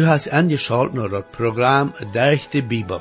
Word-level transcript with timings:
Du 0.00 0.06
hast 0.06 0.30
angeschaltet 0.30 0.94
naar 0.94 1.10
het 1.10 1.30
programma 1.30 1.92
Durch 2.12 2.48
de 2.48 2.62
Bibel. 2.62 3.00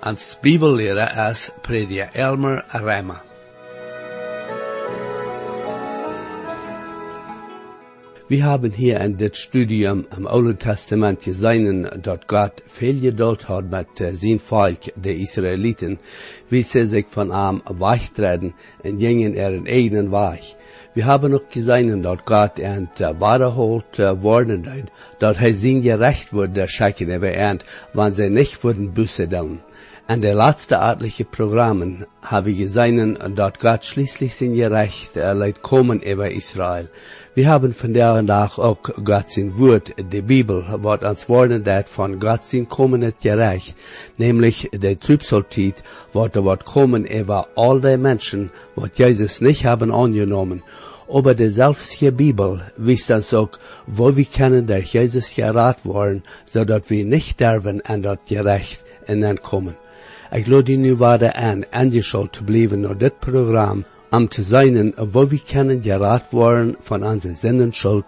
Als 0.00 0.38
Bibellehrer 0.40 1.30
ist 1.30 1.52
Prediger 1.62 2.08
Elmer 2.12 2.64
Reimer. 2.72 3.22
Wir 8.26 8.44
haben 8.44 8.72
hier 8.72 9.00
in 9.00 9.16
dit 9.16 9.36
Studium 9.36 10.06
im 10.16 10.26
Alten 10.26 10.58
Testament 10.58 11.22
gesehen, 11.22 11.88
dass 12.02 12.26
Gott 12.26 12.62
viel 12.66 13.00
Geduld 13.00 13.48
hat 13.48 13.70
mit 13.70 14.00
äh, 14.00 14.12
sein 14.12 14.40
Volk, 14.40 14.92
der 14.96 15.16
Israeliten, 15.16 15.98
wie 16.48 16.62
sie 16.62 16.86
sich 16.86 17.06
von 17.08 17.30
ihm 17.30 17.62
weichtreten 17.64 18.54
und 18.82 18.98
gingen 18.98 19.34
ihren 19.34 19.68
eigenen 19.68 20.10
Weg. 20.10 20.56
Wir 20.92 21.06
haben 21.06 21.32
auch 21.34 21.48
gesehen, 21.48 22.02
dass 22.02 22.24
Gott 22.24 22.58
ent 22.58 23.00
uh, 23.00 23.20
waterholt 23.20 24.00
uh, 24.00 24.22
worden 24.22 24.64
ist, 24.64 24.88
dass 25.20 25.38
er 25.38 25.54
sein 25.54 25.82
gerecht 25.82 26.32
wurde, 26.32 26.54
der 26.54 26.66
Schrecken 26.66 27.10
über 27.12 27.32
ent, 27.32 27.64
wann 27.92 28.12
sie 28.12 28.28
nicht 28.28 28.64
wurden 28.64 28.92
Buße 28.92 29.28
tun. 29.28 29.60
An 30.08 30.20
der 30.20 30.34
letzte 30.34 30.80
artliche 30.80 31.24
Programmen 31.24 32.06
habe 32.22 32.52
gesehen, 32.54 33.16
dass 33.36 33.52
Gott 33.60 33.84
schließlich 33.84 34.34
sein 34.34 34.54
Gerecht 34.56 35.16
uh, 35.16 35.32
leid 35.32 35.62
kommen 35.62 36.02
über 36.02 36.28
Israel. 36.32 36.88
Wir 37.32 37.48
haben 37.48 37.72
von 37.72 37.94
der 37.94 38.14
und 38.14 38.28
auch, 38.28 38.82
Gott 39.04 39.30
sein 39.30 39.56
Wort, 39.56 39.94
die 39.96 40.20
Bibel, 40.20 40.64
wird 40.82 41.04
uns 41.04 41.28
worden 41.28 41.62
dat 41.62 41.88
von 41.88 42.18
Gott 42.18 42.44
sein 42.44 42.68
kommendes 42.68 43.14
Gerecht, 43.22 43.76
nämlich 44.18 44.68
der 44.72 44.98
Trübsaltit, 44.98 45.84
wird 46.12 46.34
er 46.34 46.44
wird 46.44 46.64
kommen 46.64 47.06
über 47.06 47.46
all 47.54 47.80
die 47.80 47.96
Menschen, 47.96 48.50
wat 48.74 48.98
Jesus 48.98 49.40
nicht 49.40 49.64
haben 49.64 49.92
angenommen. 49.92 50.64
Aber 51.12 51.34
die 51.34 51.48
selbstige 51.48 52.12
Bibel 52.12 52.60
wisst 52.76 53.10
uns 53.10 53.34
auch, 53.34 53.50
wo 53.86 54.16
wir 54.16 54.24
können 54.24 54.66
durch 54.66 54.94
Jesus 54.94 55.34
gerat 55.34 55.84
worden, 55.84 56.22
dass 56.52 56.88
wir 56.88 57.04
nicht 57.04 57.30
sterben 57.30 57.80
an 57.84 58.02
das 58.02 58.18
Gerecht 58.28 58.84
entkommen. 59.06 59.74
Ich 60.32 60.46
lade 60.46 60.76
nu 60.78 61.00
wieder 61.00 61.34
an, 61.34 61.66
angeschaut 61.72 62.36
zu 62.36 62.44
bleiben 62.44 62.82
nach 62.82 62.94
dit 62.94 63.20
Programm, 63.20 63.84
um 64.12 64.30
zu 64.30 64.42
sein, 64.42 64.94
wo 64.96 65.28
wir 65.28 65.40
können 65.40 65.82
gerat 65.82 66.32
worden 66.32 66.76
von 66.80 67.02
unserer 67.02 67.34
Sinnenschuld, 67.34 68.04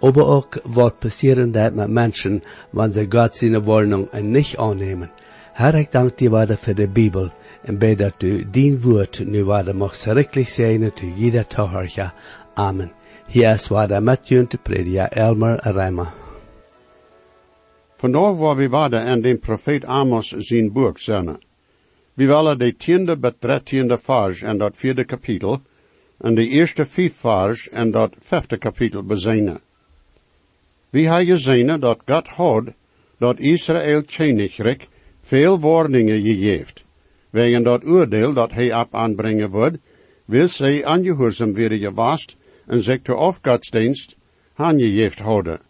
aber 0.00 0.26
auch, 0.26 0.48
was 0.64 0.94
passieren 0.94 1.52
dat 1.52 1.74
mit 1.74 1.88
Menschen, 1.88 2.40
wenn 2.72 2.92
sie 2.92 3.06
Gott 3.06 3.34
seine 3.34 3.66
Wohnung 3.66 4.08
nicht 4.22 4.58
annehmen. 4.58 5.10
Herr, 5.52 5.74
ich 5.74 5.88
danke 5.90 6.16
dir 6.16 6.32
weiter 6.32 6.56
für 6.56 6.74
die 6.74 6.86
Bibel, 6.86 7.30
und 7.66 7.78
bete, 7.78 8.04
dass 8.04 8.18
du 8.18 8.44
dein 8.44 8.84
Wort 8.84 9.22
nu 9.26 9.46
weiter 9.46 9.74
machst 9.74 10.06
richtig 10.08 10.52
sein, 10.52 10.92
zu 10.96 11.06
jeder 11.06 11.48
Tochter. 11.48 12.12
Amen. 12.58 12.90
Hier 13.28 13.52
ist 13.52 13.70
weiter 13.70 14.00
Matthew 14.00 14.46
de 14.48 14.56
Prediger 14.56 15.12
Elmer 15.12 15.60
Reimer. 15.62 16.06
Vandaag 17.98 18.38
waar 18.38 18.56
we 18.56 18.68
waren 18.70 19.04
en 19.06 19.22
den 19.22 19.40
profeet 19.40 19.84
Amos 19.84 20.28
zijn 20.28 20.72
boek 20.72 20.98
zijn. 20.98 21.36
We 22.14 22.26
willen 22.26 22.58
de 22.58 22.76
tiende 22.76 23.16
bet 23.16 23.42
dertiende 23.42 23.98
vers 23.98 24.42
en 24.42 24.58
dat 24.58 24.76
vierde 24.76 25.04
kapitel, 25.04 25.60
en 26.18 26.34
de 26.34 26.48
eerste 26.48 26.86
vijf 26.86 27.14
vers 27.14 27.68
en 27.68 27.90
dat 27.90 28.14
vijfde 28.18 28.56
kapitel 28.56 29.02
bezijnen. 29.02 29.60
We 30.90 31.00
hebben 31.00 31.26
gezien 31.26 31.80
dat 31.80 32.00
God 32.06 32.28
had 32.28 32.64
dat 33.18 33.38
Israël 33.38 34.02
Tjenigrik 34.02 34.88
veel 35.20 35.58
warningen 35.58 36.22
gegeven. 36.22 36.74
Wegen 37.30 37.62
dat 37.62 37.84
oordeel 37.84 38.32
dat 38.32 38.52
hij 38.52 38.80
op 38.80 38.94
aanbrengen 38.94 39.50
wordt, 39.50 39.76
wil 40.24 40.48
zij 40.48 40.84
aangehoorzaam 40.84 41.54
worden 41.54 41.78
gewast 41.78 42.35
en 42.66 42.82
zich 42.82 43.02
ter 43.02 43.16
afgodsdienst 43.16 44.16
aangegeven 44.54 45.24
houden. 45.24 45.60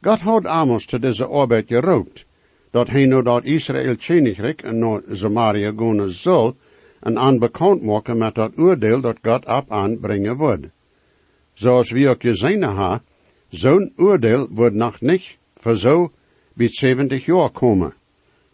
God 0.00 0.20
had 0.20 0.46
Amos 0.46 0.86
te 0.86 0.98
deze 0.98 1.26
arbeid 1.26 1.66
geroopt, 1.68 2.26
dat 2.70 2.88
hij 2.88 3.06
nu 3.06 3.22
dat 3.22 3.44
Israël 3.44 3.96
Tjenigrik 3.96 4.62
en 4.62 4.78
naar 4.78 5.02
Samaria 5.10 5.72
gaan 5.76 6.10
zal, 6.10 6.56
en 7.00 7.18
aanbekend 7.18 7.82
maken 7.82 8.18
met 8.18 8.34
dat 8.34 8.58
oordeel 8.58 9.00
dat 9.00 9.18
God 9.22 9.46
op 9.46 9.70
aanbrengen 9.70 10.36
wordt. 10.36 10.66
Zoals 11.54 11.90
we 11.90 12.08
ook 12.08 12.22
gezien 12.22 12.62
hebben, 12.62 13.02
zo'n 13.48 13.92
oordeel 13.96 14.48
wordt 14.50 14.74
nog 14.74 15.00
niet 15.00 15.36
voor 15.54 15.76
zo 15.76 16.12
bij 16.52 16.68
70 16.68 17.24
jaar 17.24 17.50
komen. 17.50 17.94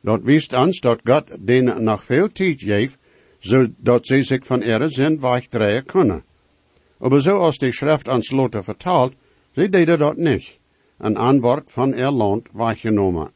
Dat 0.01 0.23
wist 0.23 0.53
ons 0.53 0.81
dat 0.81 1.01
God 1.05 1.25
den 1.41 1.85
nog 1.85 2.05
veel 2.05 2.29
tijd 2.33 2.63
geeft, 2.63 2.99
zodat 3.39 4.07
ze 4.07 4.23
zich 4.23 4.47
van 4.47 4.63
ihre 4.63 4.89
zin 4.89 5.21
wegdraaien 5.21 5.85
kunnen. 5.85 6.25
Aber 7.03 7.21
so 7.21 7.41
als 7.41 7.59
die 7.59 7.73
Schrift 7.73 8.09
ans 8.09 8.31
Lotte 8.31 8.63
vertaalt, 8.63 9.15
sie 9.57 9.69
deden 9.69 9.99
dat 9.99 10.19
nicht. 10.19 10.59
Een 10.99 11.17
antwoord 11.17 11.71
van 11.71 11.95
ihr 11.95 12.13
Land 12.13 12.47
weggenomen. 12.53 13.31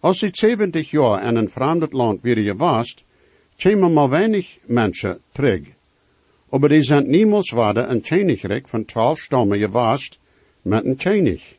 Als 0.00 0.18
sie 0.18 0.30
70 0.32 0.90
jaar 0.90 1.22
in 1.22 1.36
een 1.36 1.48
vreemd 1.48 1.92
land 1.92 2.22
weer 2.22 2.36
gewast, 2.36 3.04
kwamen 3.56 3.92
maar 3.92 4.10
weinig 4.10 4.58
mensen 4.66 5.18
terug. 5.32 5.60
Aber 6.50 6.68
die 6.68 6.82
zijn 6.82 7.10
niemals 7.10 7.50
waarde 7.50 7.80
een 7.80 8.02
Königreich 8.02 8.68
van 8.68 8.84
twaalf 8.84 9.18
stammen 9.18 9.58
gewast 9.58 10.18
met 10.62 10.84
een 10.84 10.96
König. 10.96 11.56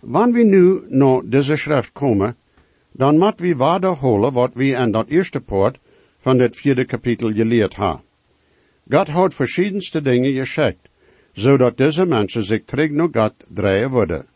Wanneer 0.00 0.32
we 0.32 0.44
nu 0.44 0.82
naar 0.88 1.20
deze 1.24 1.56
schrift 1.56 1.92
komen, 1.92 2.36
dan 2.92 3.18
moet 3.18 3.40
we 3.40 3.56
waterholen 3.56 4.32
wat 4.32 4.50
we 4.54 4.64
in 4.64 4.92
dat 4.92 5.08
eerste 5.08 5.40
poort 5.40 5.78
van 6.18 6.38
het 6.38 6.56
vierde 6.56 6.84
kapitel 6.84 7.32
geleerd 7.32 7.76
hebben. 7.76 8.08
God 8.90 9.08
had 9.08 9.34
verschiedenste 9.34 10.00
dingen 10.02 10.32
geschickt, 10.32 10.88
zodat 11.32 11.76
deze 11.76 12.06
mensen 12.06 12.42
zich 12.42 12.64
terug 12.64 12.90
naar 12.90 13.08
God 13.12 13.34
draaien 13.48 13.90
worden. 13.90 14.26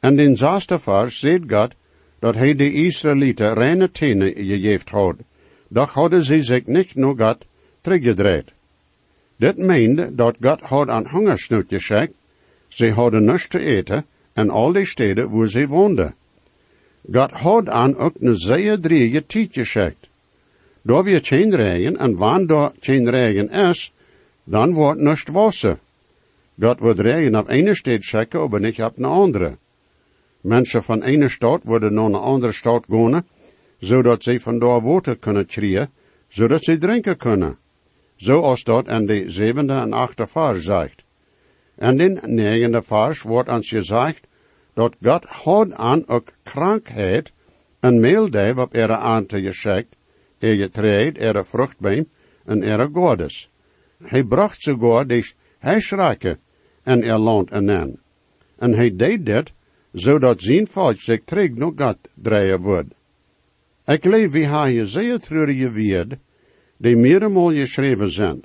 En 0.00 0.18
in 0.18 0.36
zesde 0.36 0.78
vers 0.78 1.18
zegt 1.18 1.42
God 1.46 1.74
dat 2.18 2.34
hij 2.34 2.54
de 2.54 2.72
Israëlieten 2.72 3.54
reine 3.54 3.90
tenen 3.90 4.32
gegeven 4.34 4.88
had, 4.90 5.16
doch 5.68 5.92
hadden 5.92 6.24
ze 6.24 6.42
zich 6.42 6.66
niet 6.66 6.94
naar 6.94 7.16
God 7.16 7.46
teruggedraaid. 7.80 8.52
Dit 9.36 9.56
meende 9.56 10.14
dat 10.14 10.36
God 10.40 10.60
had 10.60 10.88
een 10.88 11.08
hongersnood 11.08 11.64
geschikt, 11.68 12.14
ze 12.68 12.90
hadden 12.90 13.24
niets 13.24 13.48
te 13.48 13.58
eten 13.58 14.06
en 14.32 14.50
al 14.50 14.72
die 14.72 14.86
steden 14.86 15.30
waar 15.30 15.48
ze 15.48 15.66
woonden. 15.66 16.14
God 17.12 17.30
had 17.30 17.68
aan 17.68 17.96
ook 17.96 18.14
een 18.20 18.36
zeer 18.36 18.80
drieënige 18.80 19.26
tijd 19.26 19.48
geschikt. 19.52 20.08
Door 20.86 21.04
weer 21.04 21.24
geen 21.24 21.56
regen 21.56 21.96
en 21.96 22.16
wanneer 22.16 22.56
er 22.56 22.72
geen 22.80 23.10
regen 23.10 23.50
is, 23.50 23.92
dan 24.44 24.72
wordt 24.72 25.00
niets 25.00 25.24
wassen. 25.32 25.78
God 26.60 26.78
wordt 26.78 27.00
regen 27.00 27.36
op 27.36 27.48
ene 27.48 27.74
stad 27.74 28.02
schikken, 28.02 28.50
maar 28.50 28.60
niet 28.60 28.82
op 28.82 28.98
een 28.98 29.04
andere. 29.04 29.56
Mensen 30.40 30.82
van 30.82 31.02
ene 31.02 31.28
stad 31.28 31.62
worden 31.64 31.94
naar 31.94 32.04
een 32.04 32.14
andere 32.14 32.52
stad 32.52 32.84
gaan, 32.88 33.24
zodat 33.78 34.22
ze 34.22 34.40
van 34.40 34.58
daar 34.58 34.82
water 34.82 35.16
kunnen 35.16 35.46
krijgen, 35.46 35.90
zodat 36.28 36.64
ze 36.64 36.78
drinken 36.78 37.16
kunnen. 37.16 37.58
Zoals 38.16 38.64
dat 38.64 38.88
in 38.88 39.06
de 39.06 39.24
zevende 39.26 39.72
en 39.72 39.92
achte 39.92 40.26
vers 40.26 40.64
zegt. 40.64 41.04
En 41.74 42.00
in 42.00 42.14
de 42.14 42.28
negende 42.28 42.82
vers 42.82 43.22
wordt 43.22 43.48
ons 43.48 43.68
gezegd, 43.68 44.26
dat 44.74 44.96
God 45.00 45.24
had 45.26 45.72
aan 45.72 46.08
ook 46.08 46.28
krankheid 46.42 47.32
en 47.80 48.00
meeldij 48.00 48.52
op 48.56 48.74
ihre 48.74 48.96
aan 48.96 49.26
te 49.26 49.40
er 50.44 50.56
getreed, 50.56 51.18
er 51.18 51.44
vruchtbeam 51.44 52.06
en 52.44 52.62
er 52.62 52.88
godes. 52.92 53.48
Hij 54.02 54.24
bracht 54.24 54.60
sogar 54.60 55.06
de 55.06 55.32
heisrijke 55.58 56.38
en 56.82 57.02
er 57.02 57.18
land 57.18 57.52
aan. 57.52 57.96
En 58.58 58.74
hij 58.74 58.96
deed 58.96 59.26
dit, 59.26 59.52
zodat 59.92 60.42
zijn 60.42 60.66
volk 60.66 61.00
zich 61.00 61.24
terug 61.24 61.50
naar 61.54 61.72
God 61.76 61.96
draaien 62.14 62.60
wordt. 62.60 62.94
Ik 63.86 64.04
leef 64.04 64.30
wie 64.30 64.48
hij 64.48 64.86
zeer 64.86 65.18
treurige 65.18 65.72
woord, 65.72 66.16
die 66.76 66.96
meermaal 66.96 67.52
geschreven 67.52 68.10
zijn. 68.10 68.42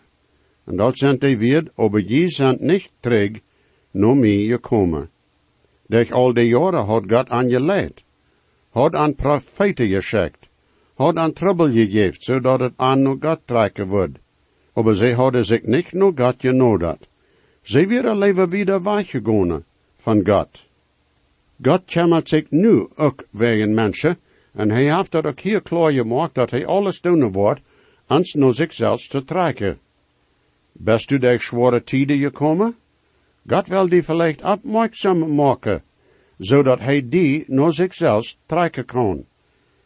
En 0.66 0.76
dat 0.76 0.98
zijn 0.98 1.18
die 1.18 1.38
woord, 1.40 1.72
aber 1.76 2.04
je 2.04 2.30
zijn 2.30 2.58
niet 2.60 2.92
terug 3.00 3.32
naar 3.92 4.16
mij 4.16 4.46
gekomen. 4.46 5.10
Durch 5.88 6.12
al 6.12 6.34
die 6.34 6.48
jaren 6.48 6.86
had 6.86 7.04
God 7.08 7.30
aan 7.30 7.50
je 7.50 7.62
leid, 7.62 8.04
had 8.70 8.94
aan 8.94 9.16
profeten 9.16 9.88
geschikt, 9.88 10.39
had 11.00 11.16
aan 11.16 11.34
trouble 11.34 11.72
gegeven, 11.72 12.22
zodat 12.22 12.60
het 12.60 12.74
aan 12.76 13.02
naar 13.02 13.16
God 13.20 13.40
trekken 13.46 13.88
wordt. 13.88 14.18
Aber 14.74 14.96
zij 14.96 15.14
hadden 15.14 15.46
zich 15.46 15.64
niet 15.64 15.94
naar 15.94 16.12
God 16.16 16.36
genodigd. 16.38 17.08
Zij 17.62 17.88
werden 17.88 18.18
leven 18.18 18.50
wieder 18.50 18.84
weggegaan 18.84 19.64
van 19.96 20.26
God. 20.28 20.48
God 21.62 21.82
kümmert 21.86 22.30
zich 22.30 22.50
nu 22.50 22.88
ook 22.96 23.24
wegen 23.30 23.74
mensen, 23.74 24.18
en 24.54 24.70
hij 24.70 24.96
heeft 24.96 25.12
dat 25.12 25.26
ook 25.26 25.40
hier 25.40 25.62
klaar 25.62 25.92
gemaakt 25.92 26.36
dat 26.36 26.52
hij 26.52 26.66
alles 26.66 27.02
doen 27.02 27.32
wordt, 27.32 27.62
ans 28.08 28.34
naar 28.34 28.54
zichzelf 28.54 29.08
te 29.08 29.24
trekken. 29.24 29.80
Best 30.72 31.12
u 31.12 31.18
der 31.18 31.40
zware 31.40 31.84
tijden 31.84 32.20
gekomen? 32.20 32.76
God 33.48 33.68
wil 33.68 33.90
die 33.90 34.04
vielleicht 34.04 34.44
opmerksam 34.44 35.36
maken, 35.36 35.84
zodat 36.38 36.80
hij 36.80 37.10
die 37.10 37.44
naar 37.48 37.74
zichzelf 37.74 38.36
trekken 38.46 38.86
kan. 38.86 39.26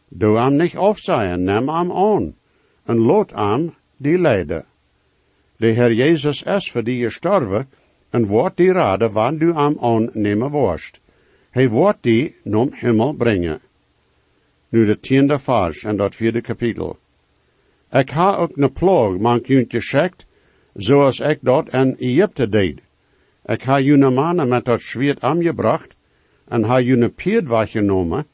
Doe 0.08 0.38
hem 0.38 0.56
niet 0.56 0.76
afzien, 0.76 1.44
neem 1.44 1.68
hem 1.68 1.92
aan, 1.92 2.34
en 2.84 2.98
laat 2.98 3.30
hem 3.30 3.74
die 3.96 4.18
leiden. 4.18 4.64
De 5.56 5.66
Heer 5.66 5.92
Jezus 5.92 6.42
is 6.42 6.70
voor 6.70 6.84
die 6.84 7.02
gestorven, 7.02 7.68
en 8.10 8.26
wordt 8.26 8.56
die 8.56 8.72
raden 8.72 9.12
wanneer 9.12 9.38
du 9.38 9.54
hem 9.54 9.78
aannemen 9.80 10.50
worst. 10.50 11.00
Hij 11.50 11.68
wordt 11.68 12.02
die 12.02 12.34
nom 12.42 12.70
hemel 12.72 13.12
brengen. 13.12 13.60
Nu 14.68 14.84
de 14.84 15.00
tiende 15.00 15.38
vers 15.38 15.84
en 15.84 15.96
dat 15.96 16.14
vierde 16.14 16.40
kapitel. 16.40 16.98
Ik 17.90 18.10
ha 18.10 18.36
ook 18.36 18.56
ne 18.56 18.68
ploeg 18.68 19.18
mank 19.18 19.46
juntje 19.46 19.80
schekt, 19.80 20.26
zoals 20.74 21.20
ik 21.20 21.38
dat 21.40 21.68
in 21.72 21.96
Egypte 21.98 22.48
deed. 22.48 22.80
Ik 23.44 23.62
ha 23.62 23.78
june 23.80 24.10
mannen 24.10 24.48
met 24.48 24.64
dat 24.64 24.80
zwiert 24.80 25.20
aangebracht, 25.20 25.94
en 26.48 26.62
ha 26.62 26.80
june 26.80 27.08
pierd 27.08 27.48
weggenomen, 27.48 28.26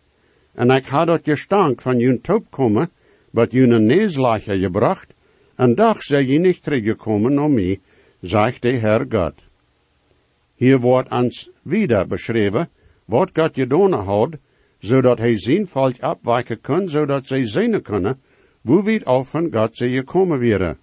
en 0.55 0.71
ik 0.71 0.87
ha 0.87 1.05
dat 1.05 1.21
gestank 1.25 1.81
van 1.81 1.99
jun 1.99 2.21
toop 2.21 2.51
komen, 2.51 2.91
wat 3.31 3.53
june 3.53 3.79
neeslacher 3.79 4.57
gebracht, 4.57 5.15
en 5.55 5.75
dag 5.75 6.03
zij 6.03 6.25
je 6.25 6.39
niet 6.39 6.63
teruggekomen 6.63 7.39
om 7.39 7.55
mij, 7.55 7.81
zegt 8.21 8.63
de 8.63 8.73
Herr 8.73 9.07
God. 9.09 9.35
Hier 10.55 10.79
wordt 10.79 11.11
ons 11.11 11.51
wieder 11.63 12.07
beschreven, 12.07 12.69
wat 13.05 13.31
God 13.33 13.55
gedaan 13.55 13.93
had, 13.93 14.37
zodat 14.79 15.19
hij 15.19 15.39
zijn 15.39 15.67
volk 15.67 16.01
afwijken 16.01 16.61
kan, 16.61 16.89
zodat 16.89 17.27
zij 17.27 17.47
zien 17.47 17.83
kunnen, 17.83 18.21
hoe 18.63 18.85
weit 18.85 19.05
af 19.05 19.31
van 19.31 19.53
God 19.53 19.77
zij 19.77 19.89
gekomen 19.89 20.41
waren. 20.41 20.79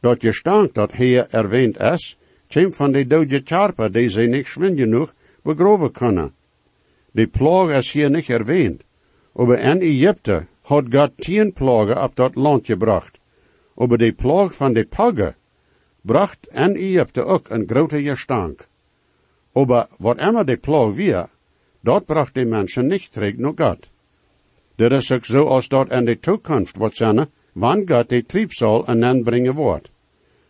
Dat 0.00 0.20
gestank 0.20 0.74
dat 0.74 0.92
hier 0.92 1.26
erwähnt 1.30 1.80
is, 1.80 2.18
komt 2.48 2.76
van 2.76 2.92
de 2.92 3.06
dode 3.06 3.40
charper, 3.44 3.92
die 3.92 4.08
zij 4.08 4.26
niet 4.26 4.46
schwin 4.46 4.76
genoeg 4.76 5.14
begroven 5.42 5.92
kunnen. 5.92 6.32
De 7.18 7.26
plaag 7.26 7.72
is 7.76 7.92
hier 7.92 8.10
niet 8.10 8.28
erwähnt. 8.30 8.82
Aber 9.34 9.58
in 9.58 9.80
Egypte 9.82 10.46
had 10.62 10.84
God 10.90 11.16
tien 11.16 11.52
plagen 11.52 12.02
op 12.02 12.16
dat 12.16 12.36
land 12.36 12.66
gebracht. 12.66 13.18
Aber 13.76 13.98
de 13.98 14.12
plaag 14.12 14.54
van 14.54 14.72
de 14.72 14.84
paggen 14.84 15.34
bracht 16.02 16.48
in 16.52 16.76
Egypte 16.76 17.24
ook 17.24 17.50
een 17.50 17.66
grote 17.66 18.02
gestank. 18.02 18.68
Aber 19.52 19.88
wat 19.98 20.18
immer 20.18 20.44
de 20.44 20.56
plaag 20.56 20.94
weer, 20.94 21.28
dat 21.80 22.06
bracht 22.06 22.34
de 22.34 22.44
mensen 22.44 22.86
niet 22.86 23.12
terug 23.12 23.36
naar 23.36 23.52
God. 23.56 23.88
Dit 24.76 24.92
is 24.92 25.12
ook 25.12 25.24
zo 25.24 25.46
als 25.46 25.68
dat 25.68 25.90
in 25.90 26.04
de 26.04 26.18
toekomst 26.18 26.76
wordt 26.76 26.96
zijn, 26.96 27.26
wanneer 27.52 27.96
God 27.96 28.08
de 28.08 28.26
triebsal 28.26 28.86
en 28.86 29.00
dan 29.00 29.22
brengen 29.22 29.54
wordt. 29.54 29.90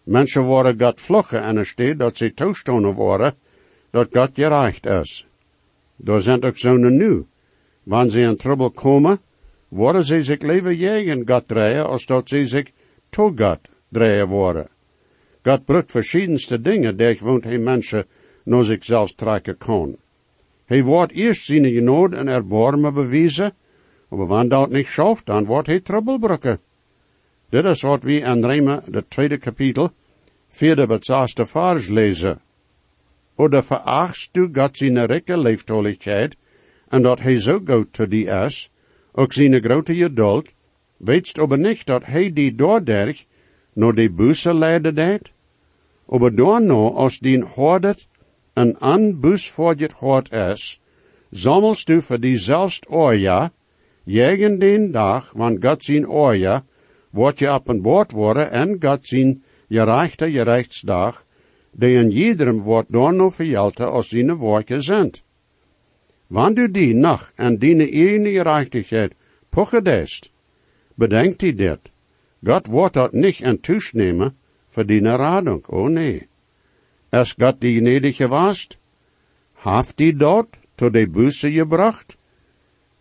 Mensen 0.02 0.42
worden 0.42 0.80
God 0.80 1.00
vluggen 1.00 1.42
en 1.42 1.56
er 1.56 1.66
staat 1.66 1.98
dat 1.98 2.16
ze 2.16 2.34
toestonden 2.34 2.94
worden, 2.94 3.34
dat 3.90 4.08
God 4.12 4.30
gereicht 4.34 4.86
is. 4.86 5.27
Daar 6.00 6.20
zijn 6.20 6.42
ook 6.42 6.56
zonen 6.56 6.96
nu. 6.96 7.26
Wanneer 7.82 8.10
ze 8.10 8.20
in 8.20 8.36
trouble 8.36 8.70
komen, 8.70 9.20
worden 9.68 10.04
ze 10.04 10.22
zich 10.22 10.42
liever 10.42 10.72
jegen 10.72 11.22
God 11.28 11.48
draaien, 11.48 11.86
als 11.86 12.06
dat 12.06 12.28
ze 12.28 12.46
zich 12.46 12.70
to 13.08 13.32
God 13.36 13.58
draaien 13.88 14.28
worden. 14.28 14.68
God 15.42 15.64
brukt 15.64 15.90
verschiedenste 15.90 16.60
dingen, 16.60 16.96
die 16.96 17.16
gewoon 17.16 17.42
hij 17.42 17.58
mensen 17.58 18.06
naar 18.42 18.64
zichzelf 18.64 19.14
trekken 19.14 19.56
kan. 19.56 19.96
Hij 20.64 20.82
wordt 20.82 21.12
eerst 21.12 21.44
zijn 21.44 21.64
genade 21.64 22.16
en 22.16 22.28
erbarmen 22.28 22.94
bewijzen, 22.94 23.54
maar 24.08 24.26
wanneer 24.26 24.48
dat 24.48 24.70
niet 24.70 24.86
schaft, 24.86 25.26
dan 25.26 25.44
wordt 25.44 25.66
hij 25.66 25.80
trouble 25.80 26.18
brukken. 26.18 26.60
Dit 27.48 27.64
is 27.64 27.82
wat 27.82 28.02
we 28.02 28.12
in 28.12 28.44
Rema, 28.44 28.82
de 28.86 29.04
tweede 29.08 29.38
kapitel, 29.38 29.90
vierde 30.48 30.86
tot 30.86 31.04
zesde 31.04 31.92
lezen. 31.92 32.40
Oder 33.38 33.62
verachtst 33.62 34.34
du 34.34 34.48
God 34.52 34.76
zijn 34.76 35.06
rijke 35.06 35.38
leeftoligheid, 35.38 36.36
en 36.88 37.02
dat 37.02 37.20
hij 37.20 37.40
zo 37.40 37.60
goed 37.64 37.92
te 37.92 38.08
die 38.08 38.26
is, 38.26 38.70
ook 39.12 39.32
zijn 39.32 39.62
grote 39.62 39.94
geduld, 39.94 40.48
weetst 40.96 41.38
aber 41.38 41.58
niet 41.58 41.86
dat 41.86 42.04
hij 42.04 42.32
die 42.32 42.54
doorderg, 42.54 43.24
naar 43.72 43.94
de 43.94 44.10
busse 44.10 44.54
leiden 44.54 44.94
deed? 44.94 45.30
Aber 46.08 46.36
daarna, 46.36 46.90
als 46.90 47.18
die 47.18 47.44
hoordet, 47.44 48.08
een 48.54 48.78
anbus 48.78 49.50
voor 49.50 49.74
het 49.76 49.92
hoort 49.92 50.32
is, 50.32 50.80
zammelst 51.30 51.86
du 51.86 52.02
voor 52.02 52.20
diezelfde 52.20 52.88
oorja, 52.88 53.50
jegen 54.04 54.58
den 54.58 54.90
dag, 54.90 55.32
want 55.32 55.64
God 55.64 55.84
zijn 55.84 56.08
oorja, 56.08 56.64
wordt 57.10 57.38
je 57.38 57.52
op 57.52 57.68
een 57.68 57.82
boord 57.82 58.12
worden 58.12 58.50
en 58.50 58.76
God 58.80 59.06
zijn 59.06 59.42
gerechte 59.68 60.30
gerechtsdag, 60.30 61.14
die 61.14 61.27
in 61.78 62.10
iedereen 62.10 62.60
wordt 62.60 62.92
door 62.92 63.14
nog 63.14 63.34
verjelte 63.34 63.84
als 63.84 64.08
zijn 64.08 64.34
woordje 64.34 64.80
zijn. 64.80 65.12
Wanneer 66.26 66.54
du 66.54 66.70
die 66.70 66.94
nog 66.94 67.32
en 67.34 67.58
die 67.58 67.90
ene 67.90 68.30
gerechtigheid 68.30 69.14
pochedest, 69.48 70.32
bedenkt 70.94 71.40
die 71.40 71.54
dit. 71.54 71.80
God 72.44 72.66
wordt 72.66 72.94
dat 72.94 73.12
niet 73.12 73.40
in 73.40 73.60
tusch 73.60 73.92
nemen 73.92 74.36
voor 74.66 74.86
die 74.86 75.00
radung, 75.00 75.66
oh 75.66 75.88
nee. 75.88 76.28
Als 77.10 77.34
God 77.38 77.60
die 77.60 77.80
gnädige 77.80 78.28
warst, 78.28 78.78
haft 79.52 79.96
die 79.96 80.16
dort 80.16 80.58
tot 80.74 80.92
de 80.92 81.08
Buße 81.08 81.52
gebracht? 81.52 82.16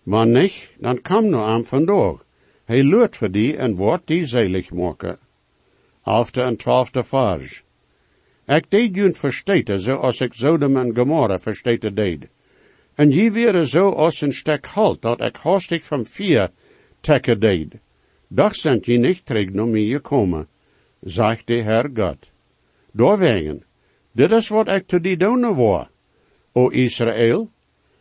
Wanneer 0.03 0.41
niet, 0.41 0.75
dan 0.79 1.01
kam 1.01 1.29
nur 1.29 1.43
am 1.43 1.65
vandoor. 1.65 2.23
Hij 2.65 2.83
leert 2.83 3.17
voor 3.17 3.31
die 3.31 3.57
en 3.57 3.75
wordt 3.75 4.07
die 4.07 4.25
zelig 4.25 4.71
maken. 4.71 5.19
Elfde 6.03 6.41
en 6.41 6.55
twaalfde 6.55 7.03
vers. 7.03 7.63
Ik 8.47 8.69
deed 8.69 8.95
junt 8.95 9.17
versteten, 9.17 9.79
zoals 9.79 10.21
ik 10.21 10.33
Sodom 10.33 10.77
en 10.77 10.95
Gomorra 10.95 11.39
versteten 11.39 11.95
deed. 11.95 12.27
En 12.95 13.11
je 13.11 13.31
wäre 13.31 13.67
zo 13.67 13.89
als 13.89 14.21
een 14.21 14.33
stek 14.33 14.65
halt, 14.65 15.01
dat 15.01 15.21
ik 15.21 15.35
hastig 15.35 15.83
van 15.85 16.05
vier 16.05 16.49
tekken 16.99 17.39
deed. 17.39 17.75
Doch 18.27 18.55
zijn 18.55 18.79
je 18.81 18.97
niet 18.97 19.25
terug 19.25 19.49
naar 19.49 19.67
mij 19.67 19.85
gekomen, 19.85 20.47
zegt 21.01 21.47
de 21.47 21.61
Herr 21.61 21.89
God. 21.93 22.29
Doorwegen, 22.91 23.63
dit 24.11 24.31
is 24.31 24.47
wat 24.47 24.71
ik 24.71 24.87
te 24.87 25.01
die 25.01 25.17
doen 25.17 25.55
wou, 25.55 25.87
o 26.53 26.69
Israël. 26.69 27.51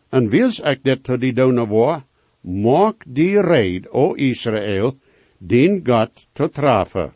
En 0.09 0.29
wils 0.29 0.61
ik 0.61 0.83
dit 0.83 1.05
te 1.05 1.19
die 1.19 1.33
doen 1.33 1.69
wou, 1.69 2.03
maak 2.41 3.05
die 3.07 3.41
reed, 3.41 3.89
o 3.91 4.15
Israël, 4.15 4.97
den 5.39 5.81
God 5.85 6.27
te 6.33 6.49
trafen. 6.49 7.13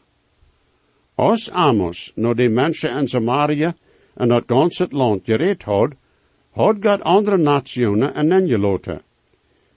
Als 1.14 1.50
Amos 1.50 2.12
naar 2.14 2.34
de 2.34 2.48
mensen 2.48 2.96
in 2.96 3.08
Samaria 3.08 3.74
en 4.14 4.28
dat 4.28 4.44
ganse 4.46 4.86
land 4.90 5.24
gereed 5.24 5.62
had, 5.62 5.92
had 6.50 6.76
God 6.80 7.02
andere 7.02 7.36
nationen 7.36 8.14
en 8.14 8.32
ingelaten. 8.32 9.02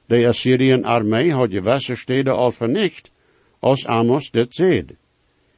De 0.06 0.27
Assyrian 0.27 0.83
armee 0.83 1.31
had 1.31 1.51
gewisse 1.51 1.95
steden 1.95 2.36
al 2.36 2.51
vernicht, 2.51 3.12
als 3.60 3.86
Amos 3.86 4.31
dit 4.31 4.55
zeed. 4.55 4.96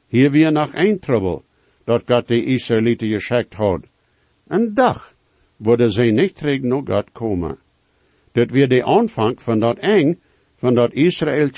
Hier 0.08 0.32
weer 0.32 0.52
nog 0.52 0.74
een 0.74 1.00
trouble, 1.00 1.42
dat 1.84 2.04
God 2.06 2.28
de 2.28 2.44
Israëlieten 2.44 3.08
geschickt 3.10 3.54
had. 3.54 3.82
En 4.48 4.74
dag 4.74 5.16
worden 5.58 5.92
zij 5.92 6.12
niet 6.12 6.36
terug 6.38 6.62
naar 6.62 6.82
God 6.86 7.12
komen. 7.12 7.58
Dit 8.32 8.52
weer 8.52 8.68
de 8.68 8.86
aanvang 8.86 9.42
van 9.42 9.60
dat 9.60 9.78
eng, 9.78 10.20
van 10.56 10.74
dat 10.76 10.94
Israël 10.94 11.50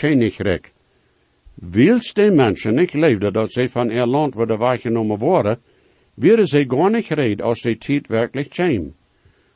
rek. 1.60 1.74
Wils 1.74 2.14
de 2.14 2.32
mensen 2.32 2.76
niet 2.76 2.94
leefden 2.94 3.34
dat 3.34 3.52
zij 3.52 3.70
van 3.70 3.90
ihr 3.90 4.06
land 4.06 4.34
worden 4.34 4.60
weggenomen 4.60 5.18
worden, 5.18 5.60
werden 6.14 6.46
zij 6.46 6.66
gar 6.68 6.92
niet 6.92 7.08
red 7.08 7.42
als 7.42 7.62
de 7.62 7.78
tijd 7.78 8.08
werkelijk 8.08 8.50
kwam. 8.50 8.94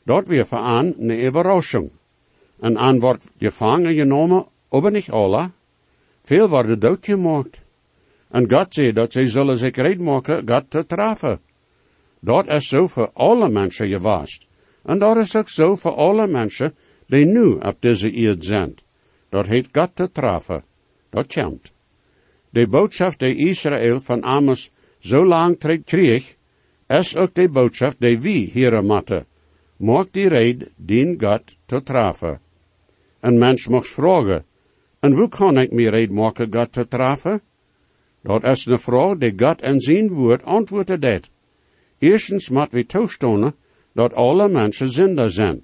Dat 0.04 0.28
weer 0.28 0.46
voor 0.46 0.58
aan 0.58 0.94
een 0.98 1.26
überrasching. 1.26 1.92
En 2.60 2.78
aan 2.78 3.00
wordt 3.00 3.32
gevangen 3.38 3.96
genomen, 3.96 4.46
aber 4.70 4.92
niet 4.92 5.10
alle. 5.10 5.50
Veel 6.22 6.48
worden 6.48 6.80
doodgemaakt. 6.80 7.62
En 8.30 8.52
God 8.52 8.74
zei 8.74 8.92
dat 8.92 9.12
zij 9.12 9.28
zullen 9.28 9.58
zich 9.58 9.76
red 9.76 10.00
maken 10.00 10.48
God 10.50 10.70
te 10.70 10.86
treffen. 10.86 11.40
Dat 12.20 12.48
is 12.48 12.68
zo 12.68 12.88
voor 12.88 13.10
alle 13.14 13.50
mensen 13.50 13.88
geweest. 13.88 14.46
En 14.84 15.00
dat 15.00 15.18
is 15.18 15.36
ook 15.36 15.50
zo 15.50 15.76
voor 15.76 15.96
alle 15.96 16.28
mensen 16.28 16.76
die 17.08 17.26
nu 17.26 17.46
op 17.46 17.76
deze 17.80 18.12
eerd 18.12 18.46
zijn. 18.46 18.76
Dat 19.30 19.48
heet 19.48 19.68
God 19.72 19.90
te 19.94 20.12
treffen. 20.12 20.64
Dat 21.10 21.34
komt. 21.34 21.72
De 22.52 22.68
boodschap 22.68 23.20
die 23.20 23.36
Israël 23.48 24.00
van 24.00 24.24
Amos 24.24 24.72
zo 25.00 25.26
lang 25.26 25.58
kreeg, 25.86 26.36
is 26.88 27.16
ook 27.16 27.34
de 27.34 27.48
boodschap 27.50 27.96
die 28.00 28.20
wie 28.20 28.50
hier 28.52 28.84
moeten. 28.84 29.26
Maak 29.78 30.12
die 30.14 30.28
red 30.28 30.68
dien 30.76 31.16
God 31.20 31.56
te 31.66 31.82
treffen. 31.84 32.40
Een 33.22 33.38
mens 33.38 33.68
mag 33.68 33.88
vragen, 33.88 34.44
en 35.00 35.12
hoe 35.12 35.30
kan 35.30 35.58
ik 35.58 35.72
me 35.72 35.90
red 35.90 36.12
maken 36.12 36.54
God 36.54 36.72
te 36.72 36.88
treffen? 36.88 37.42
Dat 38.22 38.44
is 38.44 38.66
een 38.66 38.80
vraag 38.80 39.18
die 39.18 39.34
God 39.38 39.62
in 39.62 39.80
zijn 39.82 40.10
woord 40.10 40.44
antwoorden 40.44 41.00
deed. 41.00 41.30
Eerstens 42.00 42.50
moet 42.50 42.72
we 42.72 42.86
toestaan 42.86 43.54
dat 43.94 44.14
alle 44.14 44.50
mensen 44.50 44.92
zinder 44.92 45.30
zijn. 45.30 45.62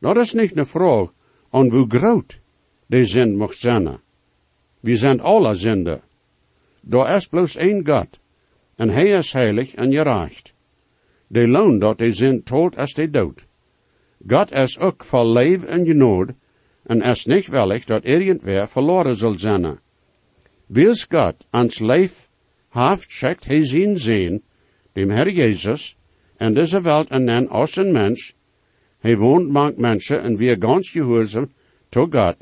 Dat 0.00 0.16
is 0.16 0.32
niet 0.32 0.56
een 0.56 0.66
vraag 0.66 1.12
aan 1.50 1.70
hoe 1.70 1.86
groot 1.88 2.40
de 2.86 3.04
zin 3.04 3.36
mag 3.36 3.54
zijn. 3.54 4.00
We 4.80 4.96
zijn 4.96 5.20
alle 5.20 5.54
zinder. 5.54 6.00
Daar 6.88 7.16
is 7.16 7.26
bloos 7.26 7.56
één 7.56 7.86
God, 7.86 8.20
en 8.76 8.88
hij 8.88 9.10
is 9.10 9.32
heilig 9.32 9.74
en 9.74 9.92
gerecht. 9.92 10.54
De 11.26 11.48
loon 11.48 11.78
dat 11.78 11.98
de 11.98 12.12
zin 12.12 12.42
tot 12.42 12.76
is 12.78 12.94
de 12.94 13.10
dood. 13.10 13.46
God 14.26 14.52
is 14.52 14.78
ook 14.78 15.04
vol 15.04 15.32
leef 15.32 15.64
en 15.64 15.86
genood, 15.86 16.30
en 16.86 17.02
is 17.02 17.24
niet 17.24 17.48
willig 17.48 17.84
dat 17.84 18.04
irgendwer 18.04 18.68
verloren 18.68 19.16
zal 19.16 19.38
zijn. 19.38 19.78
Wils 20.66 21.06
God 21.10 21.46
ans 21.50 21.78
leef 21.78 22.28
haft 22.68 23.12
schickt 23.12 23.44
hij 23.44 23.66
zijn 23.66 23.96
zin, 23.96 24.42
dem 24.92 25.10
Herr 25.10 25.30
Jezus, 25.30 25.96
en 26.36 26.54
deze 26.54 26.80
welt 26.80 27.10
en 27.10 27.24
nen 27.24 27.48
als 27.48 27.76
een 27.76 27.92
mens, 27.92 28.34
Hij 28.98 29.16
woont 29.16 29.48
mank 29.48 29.76
mensen 29.76 30.22
en 30.22 30.36
weer 30.36 30.56
ganz 30.58 30.90
gehoorzaam 30.90 31.52
to 31.88 32.06
God. 32.10 32.36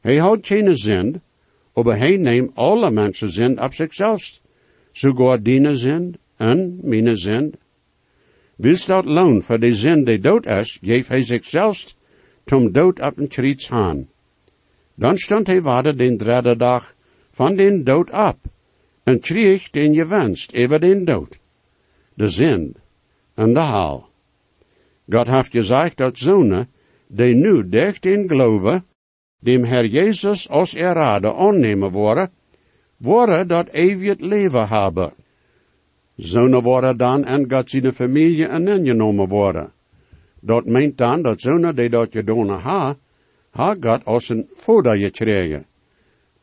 Hij 0.00 0.18
houdt 0.18 0.46
geen 0.46 0.76
zin, 0.76 1.22
aber 1.72 1.98
hij 1.98 2.16
neemt 2.16 2.50
alle 2.54 2.90
mensen 2.90 3.30
zin 3.30 3.60
op 3.60 3.74
zichzelf. 3.74 4.40
Sogar 4.92 5.42
dine 5.42 5.76
zin 5.76 6.16
en 6.36 6.78
mijn 6.82 7.16
zin. 7.16 7.54
Wilst 8.56 8.86
dat 8.86 9.04
loon 9.04 9.42
voor 9.42 9.58
de 9.58 9.74
zin 9.74 10.04
die 10.04 10.18
dood 10.18 10.46
is, 10.46 10.78
geef 10.82 11.08
hij 11.08 11.22
zichzelf 11.22 11.94
tom 12.44 12.72
dood 12.72 13.00
op 13.00 13.18
een 13.18 13.28
kriets 13.28 13.70
aan. 13.70 14.08
Dan 14.94 15.16
stond 15.16 15.46
hij 15.46 15.62
waarde 15.62 15.94
den 15.94 16.16
derde 16.16 16.56
dag 16.56 16.94
van 17.30 17.56
den 17.56 17.84
dood 17.84 18.10
op 18.10 18.36
en 19.02 19.20
kreeg 19.20 19.70
den 19.70 19.92
je 19.92 20.06
wenst 20.06 20.56
over 20.56 20.80
den 20.80 21.04
dood. 21.04 21.40
De 22.14 22.28
zin 22.28 22.74
en 23.34 23.52
de 23.52 23.60
haal. 23.60 24.08
God 25.08 25.28
heeft 25.28 25.50
gezegd 25.50 25.96
dat 25.96 26.18
zonen, 26.18 26.68
die 27.06 27.34
nu 27.34 27.68
dicht 27.68 28.06
in 28.06 28.28
geloven, 28.28 28.84
dem 29.42 29.64
Herr 29.64 29.84
Jezus 29.84 30.48
als 30.48 30.74
errade 30.74 31.34
aannemen 31.34 31.90
worden, 31.90 32.30
worden 32.96 33.48
dat 33.48 33.68
eeuwig 33.68 34.20
leven 34.20 34.68
hebben. 34.68 35.12
Zonen 36.16 36.62
worden 36.62 36.96
dan 36.96 37.24
en 37.24 37.50
God 37.50 37.70
zijn 37.70 37.92
familie 37.92 38.46
en 38.46 38.68
ingenomen 38.68 39.28
worden. 39.28 39.72
Dat 40.40 40.66
meent 40.66 40.98
dan 40.98 41.22
dat 41.22 41.40
zonen 41.40 41.76
die 41.76 41.88
dat 41.88 42.12
je 42.12 42.24
doen 42.24 42.48
ha, 42.48 42.96
ha 43.50 43.76
God 43.80 44.04
als 44.04 44.28
een 44.28 44.48
voeder 44.54 44.96
gekregen. 44.96 45.66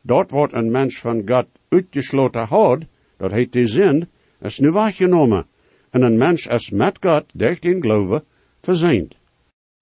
Dat 0.00 0.30
wordt 0.30 0.52
een 0.52 0.70
mens 0.70 0.98
van 0.98 1.22
God 1.28 1.46
uitgesloten 1.68 2.46
houdt, 2.46 2.84
dat 3.16 3.30
heet 3.30 3.52
die 3.52 3.66
zin, 3.66 4.08
is 4.40 4.58
nu 4.58 4.70
weggenomen. 4.70 5.46
En 5.90 6.02
een 6.02 6.18
mens 6.18 6.46
is 6.46 6.70
met 6.70 6.98
God 7.00 7.24
dicht 7.32 7.64
in 7.64 7.80
geloven, 7.80 8.24
verzeind. 8.60 9.19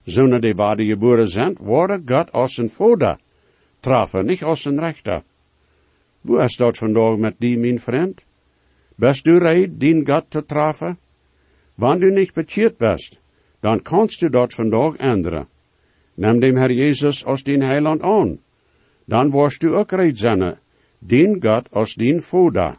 Zonen 0.08 0.40
die 0.40 0.54
waarde 0.54 0.84
geboren 0.84 1.28
zijn, 1.28 1.56
worden 1.60 2.02
God 2.06 2.32
als 2.32 2.56
een 2.56 2.70
voeder, 2.70 3.18
trafen, 3.80 4.26
niet 4.26 4.42
als 4.42 4.64
een 4.64 4.78
rechter. 4.78 5.22
Hoe 6.20 6.42
is 6.42 6.56
dat 6.56 6.76
vandaag 6.76 7.16
met 7.16 7.34
die, 7.38 7.58
mijn 7.58 7.80
vriend? 7.80 8.24
Bist 8.94 9.24
du 9.24 9.38
reed, 9.38 9.80
dien 9.80 10.06
God 10.06 10.24
te 10.28 10.44
trafen? 10.44 10.98
Wanneer 11.74 12.10
du 12.10 12.18
niet 12.18 12.32
bekeerd 12.32 12.76
bist, 12.76 13.18
dan 13.60 13.82
kannst 13.82 14.20
du 14.20 14.28
dat 14.28 14.54
vandaag 14.54 14.96
änderen. 14.96 15.48
Neem 16.14 16.40
dem 16.40 16.56
Herr 16.56 16.72
Jezus 16.72 17.24
als 17.24 17.42
dien 17.42 17.62
heiland 17.62 18.02
aan. 18.02 18.38
Dan 19.04 19.30
worst 19.30 19.60
du 19.60 19.74
ook 19.74 19.92
reed 19.92 20.18
zijn, 20.18 20.58
dien 20.98 21.38
God 21.42 21.70
als 21.70 21.94
dien 21.94 22.22
voeder 22.22 22.78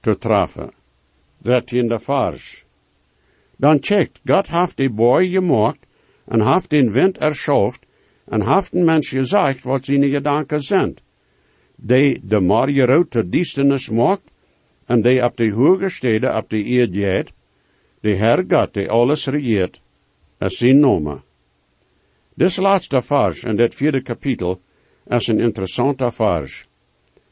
te 0.00 0.18
trafen. 0.18 0.70
Dertiende 1.38 1.98
vers. 1.98 2.64
Dan 3.56 3.78
checkt, 3.80 4.20
God 4.24 4.48
heeft 4.48 4.76
die 4.76 4.90
boy 4.90 5.28
gemaakt 5.28 5.86
en 6.24 6.52
heeft 6.52 6.70
den 6.70 6.92
wind 6.92 7.18
erschaft 7.18 7.86
en 8.24 8.54
heeft 8.54 8.72
een 8.72 8.84
mens 8.84 9.08
gezegd 9.08 9.64
wat 9.64 9.84
zijn 9.84 10.10
gedanken 10.10 10.60
zijn. 10.60 10.96
Die 11.76 12.20
de 12.22 12.40
Marie 12.40 12.84
rood 12.84 13.10
te 13.10 13.28
diestenis 13.28 13.90
maakt 13.90 14.30
en 14.86 15.02
die 15.02 15.24
op 15.24 15.36
de 15.36 15.50
hoge 15.52 15.88
steden 15.88 16.36
op 16.36 16.50
de 16.50 16.64
eerd 16.64 16.94
jeet, 16.94 17.32
de 18.00 18.14
Herr 18.14 18.70
die 18.72 18.90
alles 18.90 19.26
regeert, 19.26 19.80
is 20.38 20.56
zijn 20.58 20.80
nomen. 20.80 21.22
Dit 22.34 22.56
laatste 22.56 23.02
vers 23.02 23.44
in 23.44 23.56
dit 23.56 23.74
vierde 23.74 24.02
kapitel 24.02 24.60
is 25.06 25.26
een 25.26 25.40
interessante 25.40 26.10
vers. 26.10 26.64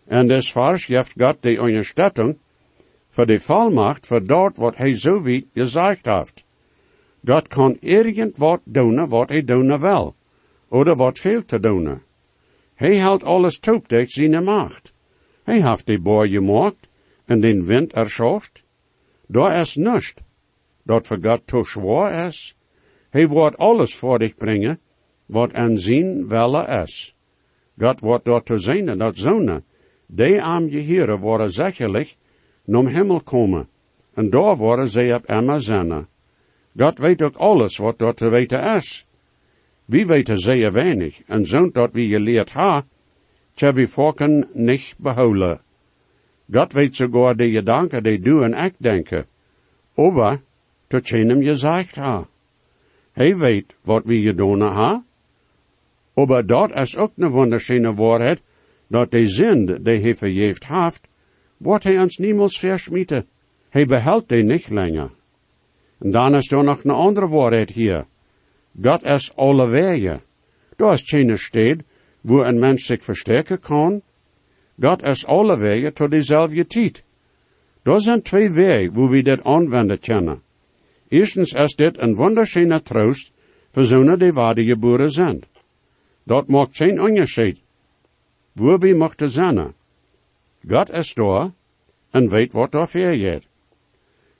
En 0.06 0.28
dit 0.28 0.46
vers 0.46 0.84
geeft 0.84 1.12
God 1.16 1.42
de 1.42 1.60
ondersteuning 1.60 2.38
voor 3.10 3.26
de 3.26 3.40
volmacht 3.40 4.06
voor 4.06 4.26
dat 4.26 4.56
wat 4.56 4.76
hij 4.76 4.94
zo 4.94 5.22
wie 5.22 5.48
gezegd 5.54 6.06
heeft. 6.06 6.44
God 7.24 7.48
kan 7.48 7.76
irgend 7.80 8.38
wat 8.38 8.60
doen 8.64 9.08
wat 9.08 9.28
hij 9.28 9.44
doen 9.44 9.78
wil, 9.78 10.14
oder 10.68 10.96
wat 10.96 11.18
veel 11.18 11.44
te 11.44 11.60
doen. 11.60 12.00
Hij 12.74 12.98
houdt 12.98 13.24
alles 13.24 13.60
durch 13.60 14.10
zijn 14.10 14.44
macht. 14.44 14.92
Hij 15.42 15.62
heeft 15.62 15.86
de 15.86 15.98
boy 15.98 16.28
gemaakt 16.28 16.88
en 17.24 17.40
den 17.40 17.64
wind 17.64 17.92
erschaft. 17.92 18.62
Daar 19.26 19.60
is 19.60 19.76
niets 19.76 20.14
dat 20.82 21.06
voor 21.06 21.18
God 21.22 21.46
te 21.46 21.64
zwaar 21.64 22.26
is. 22.26 22.56
Hij 23.10 23.28
wordt 23.28 23.58
alles 23.58 23.94
voor 23.94 24.18
dich 24.18 24.34
brengen, 24.34 24.78
wat 25.26 25.52
aan 25.52 25.78
zijn 25.78 26.28
welle 26.28 26.82
is. 26.82 27.14
God 27.78 28.00
wordt 28.00 28.24
door 28.24 28.42
te 28.42 28.58
zijn 28.58 28.98
dat 28.98 29.16
zonen, 29.16 29.64
die 30.06 30.32
je 30.34 30.78
heren 30.78 31.18
worden 31.18 31.52
zekerlijk 31.52 32.16
nom 32.64 32.86
hemel 32.86 33.20
komen, 33.20 33.68
en 34.14 34.30
daar 34.30 34.56
worden 34.56 34.88
zij 34.88 35.14
op 35.14 35.24
zijn. 35.56 36.06
God 36.76 36.98
weet 36.98 37.22
ook 37.22 37.36
alles 37.36 37.76
wat 37.76 37.98
dort 37.98 38.16
te 38.16 38.28
weten 38.28 38.74
is. 38.76 39.06
Wie 39.84 40.06
weten 40.06 40.38
zeer 40.38 40.72
weinig, 40.72 41.22
en 41.26 41.46
zo'n 41.46 41.70
dat 41.72 41.92
wie 41.92 42.08
geleerd 42.08 42.50
ha, 42.50 42.84
tja 43.54 43.72
wie 43.72 43.88
volken 43.88 44.48
niet 44.52 44.94
behouden. 44.98 45.60
God 46.50 46.72
weet 46.72 46.94
sogar 46.94 47.36
de 47.36 47.50
gedanken 47.50 48.02
die 48.02 48.20
du 48.20 48.42
en 48.42 48.54
ik 48.54 48.74
denken, 48.78 49.26
aber 49.96 50.40
tot 50.88 51.08
hem 51.08 51.42
gezegd 51.42 51.96
ha. 51.96 52.28
Hij 53.12 53.36
weet 53.36 53.74
wat 53.82 54.04
wie 54.04 54.22
gedaan 54.22 54.60
ha, 54.60 55.02
aber 56.14 56.46
dat 56.46 56.78
is 56.78 56.96
ook 56.96 57.12
een 57.16 57.30
wunderschöne 57.30 57.94
waarheid, 57.94 58.42
dat 58.86 59.10
de 59.10 59.26
zin 59.26 59.66
die 59.82 60.00
hij 60.00 60.14
verjeefd 60.14 60.66
heeft, 60.66 61.08
wordt 61.56 61.84
hij 61.84 61.98
ons 61.98 62.18
niemals 62.18 62.58
verschmieten. 62.58 63.26
Hij 63.68 63.86
behält 63.86 64.28
die 64.28 64.42
niet 64.42 64.70
langer. 64.70 65.10
En 66.00 66.10
dan 66.10 66.34
is 66.34 66.50
er 66.50 66.64
nog 66.64 66.84
een 66.84 66.90
andere 66.90 67.28
waarheid 67.28 67.70
hier. 67.70 68.06
God 68.82 69.02
is 69.02 69.36
alle 69.36 69.68
wegen. 69.68 70.22
Daar 70.76 70.92
is 70.92 71.02
geen 71.04 71.38
stad 71.38 71.76
wo 72.20 72.42
een 72.42 72.58
mens 72.58 72.86
zich 72.86 73.04
versterken 73.04 73.58
kan. 73.58 74.02
God 74.80 75.02
is 75.02 75.26
alle 75.26 75.58
wegen 75.58 75.94
tot 75.94 76.10
dezelfde 76.10 76.66
tijd. 76.66 77.04
Daar 77.82 78.00
zijn 78.00 78.22
twee 78.22 78.50
wegen 78.50 78.92
wo 78.92 79.08
we 79.08 79.22
dit 79.22 79.44
aanwenden 79.44 79.98
kunnen. 79.98 80.42
Eerstens 81.08 81.52
is 81.52 81.74
dit 81.74 81.98
een 81.98 82.16
wunderschöne 82.16 82.82
troost 82.82 83.32
voor 83.70 83.84
zonen 83.84 84.18
die 84.18 84.32
waarde 84.32 84.64
geboren 84.64 85.10
zijn. 85.10 85.42
Dat 86.24 86.48
maakt 86.48 86.76
geen 86.76 87.00
onderscheid. 87.00 87.60
Wo 88.52 88.78
we 88.78 88.94
mochten 88.94 89.30
zijn. 89.30 89.74
God 90.68 90.90
is 90.90 91.14
daar 91.14 91.50
en 92.10 92.28
weet 92.28 92.52
wat 92.52 92.72
daar 92.72 92.88
vergeet. 92.88 93.49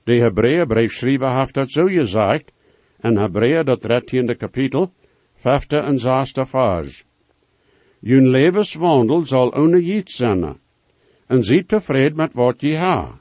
De 0.04 0.14
Hebreeënbriefschrijver 0.14 1.38
heeft 1.38 1.54
dat 1.54 1.70
zo 1.70 1.84
gezegd 1.84 2.52
in 3.00 3.16
Hebreeën 3.16 3.64
dat 3.64 3.80
13e 3.82 4.36
kapitel, 4.36 4.92
vijfde 5.34 5.76
en 5.76 5.98
zesde 5.98 6.46
vers. 6.46 7.04
Jun 8.00 8.28
levenswandel 8.28 9.26
zal 9.26 9.48
ongejiet 9.48 10.10
zijn, 10.10 10.58
en 11.26 11.44
zie 11.44 11.64
tevreden 11.64 12.16
met 12.16 12.34
wat 12.34 12.60
je 12.60 12.76
ha. 12.76 13.20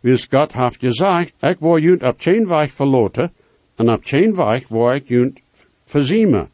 Wils 0.00 0.26
God 0.30 0.52
heeft 0.52 0.78
gezegd, 0.78 1.32
ik 1.40 1.58
word 1.58 1.82
junt 1.82 2.02
op 2.02 2.20
geen 2.20 2.46
weg 2.46 2.72
verloten, 2.72 3.32
en 3.76 3.90
op 3.90 4.04
geen 4.04 4.34
weg 4.34 4.68
word 4.68 4.94
ik 4.94 5.08
junt 5.08 5.40
verziemen. 5.84 6.48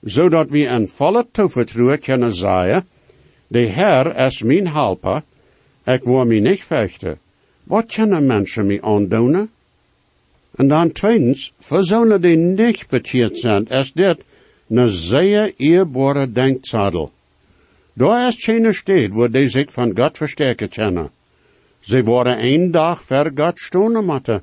Zodat 0.00 0.50
we 0.50 0.66
een 0.66 0.88
volle 0.88 1.26
toevertrouwen 1.30 2.00
kunnen 2.00 2.34
zeggen, 2.34 2.88
de 3.46 3.58
Heer 3.58 4.16
is 4.16 4.42
mijn 4.42 4.68
helper, 4.68 5.22
ik 5.84 6.02
wil 6.02 6.24
me 6.24 6.38
niet 6.38 6.64
vechten. 6.64 7.18
Wat 7.70 7.86
kunnen 7.86 8.26
mensen 8.26 8.66
me 8.66 8.82
aandoen? 8.82 9.50
En 10.56 10.68
dan 10.68 10.92
tweedens, 10.92 11.52
voor 11.58 11.84
zonen 11.84 12.20
die 12.20 12.36
niet 12.36 12.88
bekeerd 12.88 13.38
zijn, 13.38 13.66
is 13.66 13.92
dit 13.92 14.18
een 14.68 14.88
zeer 14.88 15.52
eerbare 15.56 16.32
denkzadel. 16.32 17.12
Daar 17.92 18.28
is 18.28 18.44
geen 18.44 18.74
stad 18.74 19.08
waar 19.08 19.30
die 19.30 19.48
zich 19.48 19.72
van 19.72 19.96
God 19.96 20.16
versterken 20.16 20.68
kunnen. 20.68 21.10
Ze 21.80 22.02
worden 22.02 22.44
een 22.44 22.70
dag 22.70 23.02
ver 23.02 23.32
God 23.34 23.58
stonen 23.58 24.04
moeten. 24.04 24.42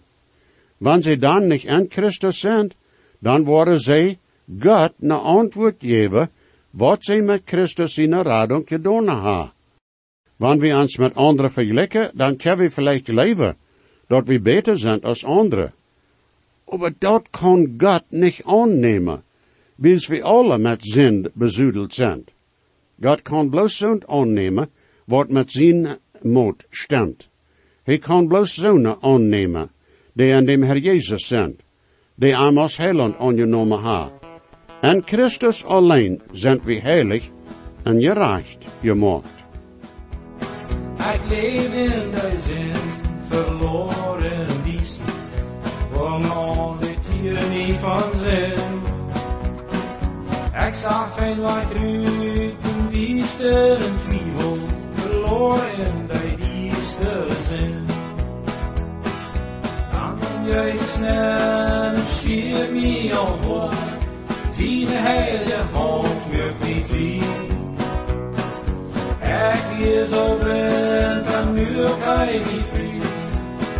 Wanneer 0.77 1.03
ze 1.03 1.17
dan 1.17 1.47
niet 1.47 1.63
in 1.63 1.85
Christus 1.89 2.39
zijn, 2.39 2.71
dan 3.19 3.43
worden 3.43 3.79
ze 3.79 4.17
God 4.59 4.91
een 4.99 5.11
antwoord 5.11 5.75
geven, 5.79 6.29
wat 6.69 7.03
ze 7.03 7.21
met 7.21 7.41
Christus 7.45 7.97
in 7.97 8.09
de 8.09 8.21
radung 8.21 8.67
gedaan 8.67 9.07
hebben. 9.07 9.55
Wanneer 10.37 10.59
we 10.59 10.81
ons 10.81 10.97
met 10.97 11.15
anderen 11.15 11.51
vergelijken, 11.51 12.11
dan 12.13 12.35
kunnen 12.35 12.59
we 12.59 12.69
vielleicht 12.69 13.07
leven, 13.07 13.55
dat 14.07 14.27
we 14.27 14.39
beter 14.39 14.77
zijn 14.77 15.01
als 15.01 15.25
anderen. 15.25 15.73
Aber 16.65 16.93
dat 16.97 17.29
kan 17.29 17.73
God 17.77 18.03
niet 18.09 18.41
aannemen, 18.45 19.23
wils 19.75 20.07
we 20.07 20.23
alle 20.23 20.57
met 20.57 20.85
zin 20.85 21.29
bezudeld 21.33 21.93
zijn. 21.93 22.25
God 23.01 23.21
kan 23.21 23.49
bloos 23.49 23.77
zo'n 23.77 24.01
aannemen, 24.07 24.69
wat 25.05 25.29
met 25.29 25.51
zijn 25.51 25.87
moed 26.21 26.65
stemt. 26.69 27.29
Hij 27.83 27.97
kan 27.97 28.27
bloos 28.27 28.53
zo'n 28.53 29.01
aannemen, 29.01 29.69
die 30.13 30.33
aan 30.33 30.45
dem 30.45 30.63
Herr 30.63 30.77
Jezus 30.77 31.27
zijn, 31.27 31.57
die 32.15 32.35
aan 32.35 32.57
als 32.57 32.77
heiland 32.77 33.17
aangenomen 33.17 33.79
ha. 33.79 34.11
En 34.81 35.01
Christus 35.05 35.63
alleen 35.63 36.21
zijn 36.31 36.61
we 36.61 36.79
heilig 36.79 37.29
en 37.83 38.01
gerecht 38.01 38.65
gemaakt. 38.81 39.36
Ik 41.13 41.21
leef 41.29 41.73
in 41.73 42.11
de 42.11 42.37
zin, 42.47 42.75
verloren 43.27 44.47
diesen, 44.63 45.05
om 45.93 46.25
al 46.25 46.75
de 46.79 46.93
tieren 47.09 47.79
van 47.79 48.03
zin. 48.23 48.81
Ik 50.67 50.73
zag 50.73 51.15
geen 51.17 51.41
wat 51.41 51.63
ruiten, 51.75 52.57
die 52.89 53.25
stille 53.25 53.77
twijfel, 53.77 54.57
verloren 54.93 55.77
in 55.77 56.09
die 56.11 56.35
dieste 56.37 57.27
zin. 57.49 57.85
Dan 59.91 60.19
Jezus 60.45 60.93
snel, 60.93 61.95
schier 62.15 62.71
me 62.71 63.15
al 63.17 63.37
hoor, 63.47 63.73
zijn 64.51 64.87
hele 64.87 65.55
hand 65.73 66.07
maakt 66.07 66.16
Ik 69.79 69.85
is 69.85 70.09
blind, 70.39 71.25
dan 71.25 71.53
nu 71.53 71.85
kan 72.03 72.29
ik 72.29 72.45
niet 72.45 72.65
vrij. 72.71 73.01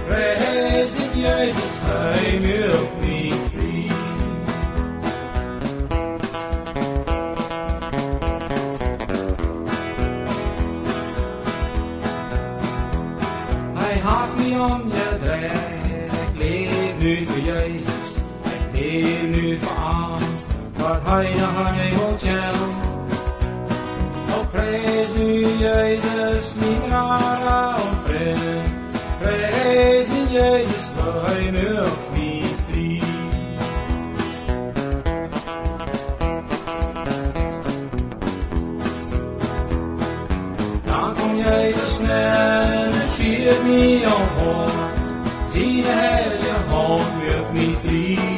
Prijs 0.08 0.92
in 0.94 1.20
Jezus, 1.20 1.74
hij 1.82 2.40
maakt 2.40 3.00
me 3.00 3.34
vrij. 3.52 3.88
Hij 13.74 14.00
haalt 14.00 14.38
me 14.38 14.60
om 14.60 14.88
je 14.88 15.18
dreig. 15.24 15.52
Ik 16.30 16.38
leef 16.38 17.00
nu 17.00 17.26
voor 17.26 17.54
Jezus. 17.54 18.08
Ik 18.44 18.80
leef 18.80 19.22
nu 19.22 19.58
voor 19.58 19.78
aan. 19.78 20.22
Wat 20.78 21.00
hij 21.04 21.36
naar 21.36 21.76
telt. 21.76 21.88
Oh, 22.06 22.18
prijs 22.18 22.67
nu 25.18 25.46
Jezus, 25.58 26.56
niet 26.56 26.88
naar. 26.90 27.80
Prijs 29.20 30.08
nu 30.08 30.38
Jezus, 30.38 30.88
hij 30.96 31.52
maakt 31.52 32.10
me 32.14 32.42
vrij. 32.70 33.02
Dan 40.86 41.14
kom 41.14 41.36
Jezus 41.36 41.96
snel 41.96 42.92
en 42.92 43.10
schiet 43.14 43.64
me 43.64 44.06
omhoog. 44.06 44.72
Zie 45.54 45.82
de 45.82 45.90
hele 45.90 46.54
hand 46.70 47.04
met 47.18 47.54
me 47.54 47.76
vrij. 47.84 48.36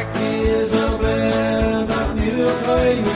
Ik 0.00 0.08
is 0.14 0.70
zo 0.70 0.96
blind 0.96 1.88
dat 1.88 2.14
nu 2.14 2.44
kan 2.64 3.00
me 3.00 3.11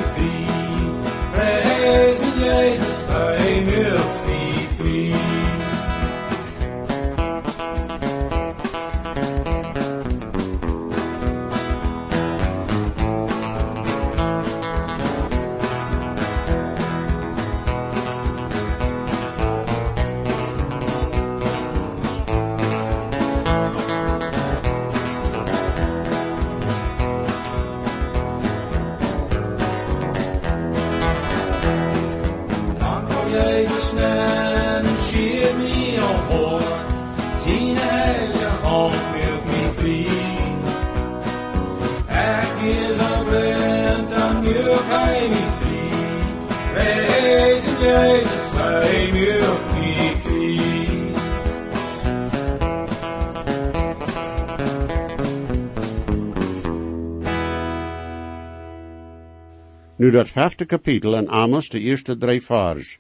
Nu 59.96 60.10
dat 60.10 60.28
vijfde 60.28 60.64
kapitel 60.64 61.16
en 61.16 61.28
Amos 61.28 61.68
de 61.68 61.80
eerste 61.80 62.16
drie 62.16 62.40
vers. 62.40 62.98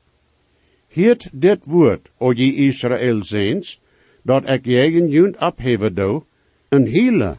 Hiert 0.88 1.28
dit 1.32 1.64
woord, 1.64 2.10
o 2.18 2.32
je 2.32 2.54
Israël 2.54 3.24
zijns, 3.24 3.80
dat 4.22 4.48
ik 4.48 4.64
jegen 4.64 5.08
junt 5.08 5.36
opheven 5.36 5.94
doe, 5.94 6.22
een 6.68 6.86
hele. 6.86 7.36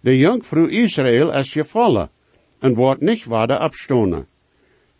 De 0.00 0.18
jonkvrouw 0.18 0.66
Israël 0.66 1.32
is 1.32 1.52
gevallen, 1.52 2.10
en 2.58 2.74
wordt 2.74 3.00
niet 3.00 3.24
waarde 3.24 3.60
opstonen. 3.60 4.26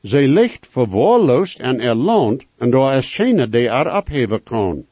Zij 0.02 0.26
ligt 0.26 0.68
verwaarloosd 0.68 1.58
en 1.58 1.80
erland, 1.80 2.46
en 2.58 2.70
daar 2.70 2.96
is 2.96 3.14
geen 3.14 3.50
die 3.50 3.68
er 3.68 3.96
opheven 3.96 4.42
kan. 4.42 4.86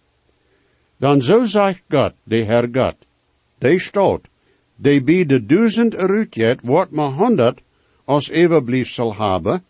Dan 0.97 1.23
zo 1.23 1.45
zegt 1.45 1.83
God, 1.89 2.13
de 2.23 2.37
Heer 2.37 2.69
God, 2.73 2.97
de 3.59 3.79
staat, 3.79 4.29
de 4.77 5.03
bij 5.03 5.25
de 5.27 5.47
duizend 5.47 5.95
eruit 5.95 6.61
wordt 6.63 6.91
maar 6.91 7.11
honderd 7.11 7.63
als 8.05 8.33
overblijfsel 8.33 9.15
hebben, 9.17 9.65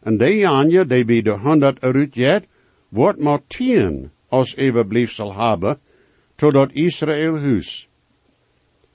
en 0.00 0.16
de 0.16 0.36
janje 0.36 0.86
die 0.86 1.04
bij 1.04 1.22
de 1.22 1.30
honderd 1.30 1.82
eruit 1.82 2.46
wordt 2.88 3.20
maar 3.20 3.40
tien 3.46 4.10
als 4.28 4.56
overblijfsel 4.56 5.34
hebben, 5.34 5.78
totdat 6.34 6.72
Israël 6.72 7.38
huis. 7.38 7.88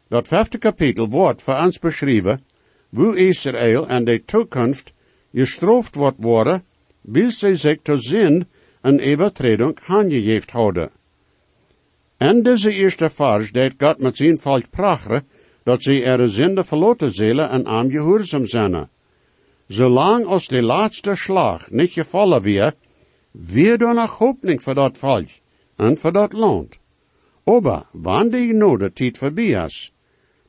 Dat 0.07 0.27
vijfde 0.27 0.57
kapitel 0.57 1.09
wordt 1.09 1.41
voor 1.41 1.55
ons 1.55 1.79
beschreven, 1.79 2.43
hoe 2.89 3.17
Israël 3.17 3.87
en 3.87 4.05
de 4.05 4.25
toekomst 4.25 4.93
gestraft 5.33 5.95
wordt 5.95 6.17
worden, 6.19 6.63
wil 7.01 7.31
zij 7.31 7.55
zich 7.55 7.77
te 7.81 7.97
zin 7.97 8.47
een 8.81 9.01
overtreding 9.01 9.79
aangegeven 9.87 10.51
houden. 10.51 10.91
En 12.17 12.43
deze 12.43 12.71
eerste 12.71 13.09
vers 13.09 13.51
deed 13.51 13.73
God 13.77 13.99
met 13.99 14.15
zijn 14.15 14.37
volk 14.37 14.69
prachten, 14.69 15.27
dat 15.65 15.83
zij 15.83 16.03
er 16.03 16.29
zinde 16.29 16.63
verloten 16.63 17.13
zullen 17.13 17.49
en 17.49 17.65
aan 17.65 17.91
gehoorzaam 17.91 18.45
zijn. 18.45 18.89
Zolang 19.67 20.25
als 20.25 20.47
de 20.47 20.61
laatste 20.61 21.15
slag 21.15 21.71
niet 21.71 21.91
gevallen 21.91 22.41
weer, 22.41 22.73
weer 23.31 23.81
er 23.81 23.93
nog 23.93 24.17
hoopning 24.17 24.61
voor 24.61 24.73
dat 24.73 24.97
volk 24.97 25.27
en 25.75 25.97
voor 25.97 26.11
dat 26.11 26.33
land. 26.33 26.77
Aber 27.43 27.85
wanneer 27.91 28.77
die 28.77 28.93
tijd 28.93 29.17
voorbij 29.17 29.65
is, 29.65 29.93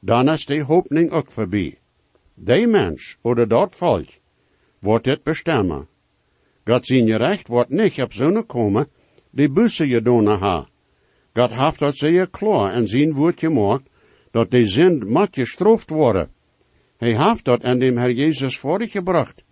dan 0.01 0.29
is 0.29 0.47
die 0.47 0.63
hoopning 0.63 1.11
ook 1.11 1.33
voorbij. 1.33 1.79
Die 2.35 2.67
mens 2.67 3.19
oder 3.23 3.49
dat 3.49 3.75
volk 3.75 4.09
wordt 4.79 5.05
dit 5.05 5.23
bestemmen. 5.23 5.89
God 6.65 6.87
zijn 6.87 7.17
recht 7.17 7.49
wordt 7.49 7.71
niet 7.71 8.03
op 8.03 8.13
zo'n 8.13 8.47
komen, 8.47 8.89
die 9.31 9.51
bussen 9.51 9.89
je 9.89 10.03
doen 10.03 10.27
ha. 10.27 10.69
God 11.35 11.55
heeft 11.55 11.79
dat 11.79 11.97
zeer 11.97 12.29
klaar 12.29 12.73
en 12.73 12.89
zijn 12.89 13.15
woord 13.15 13.39
gemaakt, 13.39 13.89
dat 14.37 14.51
die 14.51 14.67
zin 14.67 15.03
moet 15.07 15.29
gestraft 15.33 15.91
worden. 15.91 16.29
Hij 16.97 17.15
heeft 17.27 17.45
dat 17.45 17.65
aan 17.65 17.79
dem 17.79 17.97
Herr 17.97 18.13
Jezus 18.13 18.59
voorgebracht. 18.59 19.45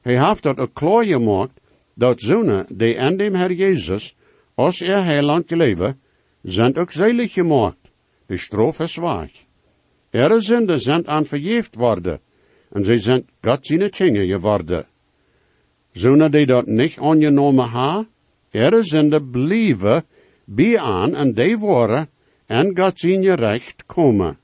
Hij 0.00 0.26
heeft 0.26 0.42
dat 0.42 0.58
ook 0.58 0.74
klaar 0.74 1.04
gemaakt, 1.04 1.60
dat 1.94 2.20
zonen 2.20 2.66
die 2.68 3.00
aan 3.00 3.16
dem 3.16 3.34
Herr 3.34 3.52
Jezus, 3.52 4.16
als 4.54 4.80
er 4.80 5.04
heiland 5.04 5.50
leven, 5.50 6.00
zijn 6.42 6.76
ook 6.76 6.90
zeilig 6.90 7.32
gemaakt. 7.32 7.90
De 8.26 8.36
straf 8.36 8.80
is 8.80 8.92
zwaar. 8.92 9.30
Er 10.10 10.42
zinden 10.42 10.80
zijn 10.80 11.08
aan 11.08 11.24
verjeefd 11.24 11.74
worden, 11.74 12.20
en 12.70 12.84
zij 12.84 12.98
zijn 12.98 13.26
God 13.40 13.66
zijn 13.66 13.90
tjingen 13.90 14.26
geworden. 14.26 14.86
Zonen 15.92 16.30
die 16.30 16.46
dat 16.46 16.66
niet 16.66 16.98
aangenomen 16.98 17.68
ha, 17.68 18.06
er 18.50 18.84
zinden 18.84 19.30
blijven 19.30 20.04
bij 20.44 20.78
aan 20.78 21.14
en 21.14 21.34
die 21.34 21.56
worden 21.58 22.08
en 22.48 22.76
God 22.76 23.00
zijn 23.00 23.34
recht 23.34 23.86
komen. 23.86 24.38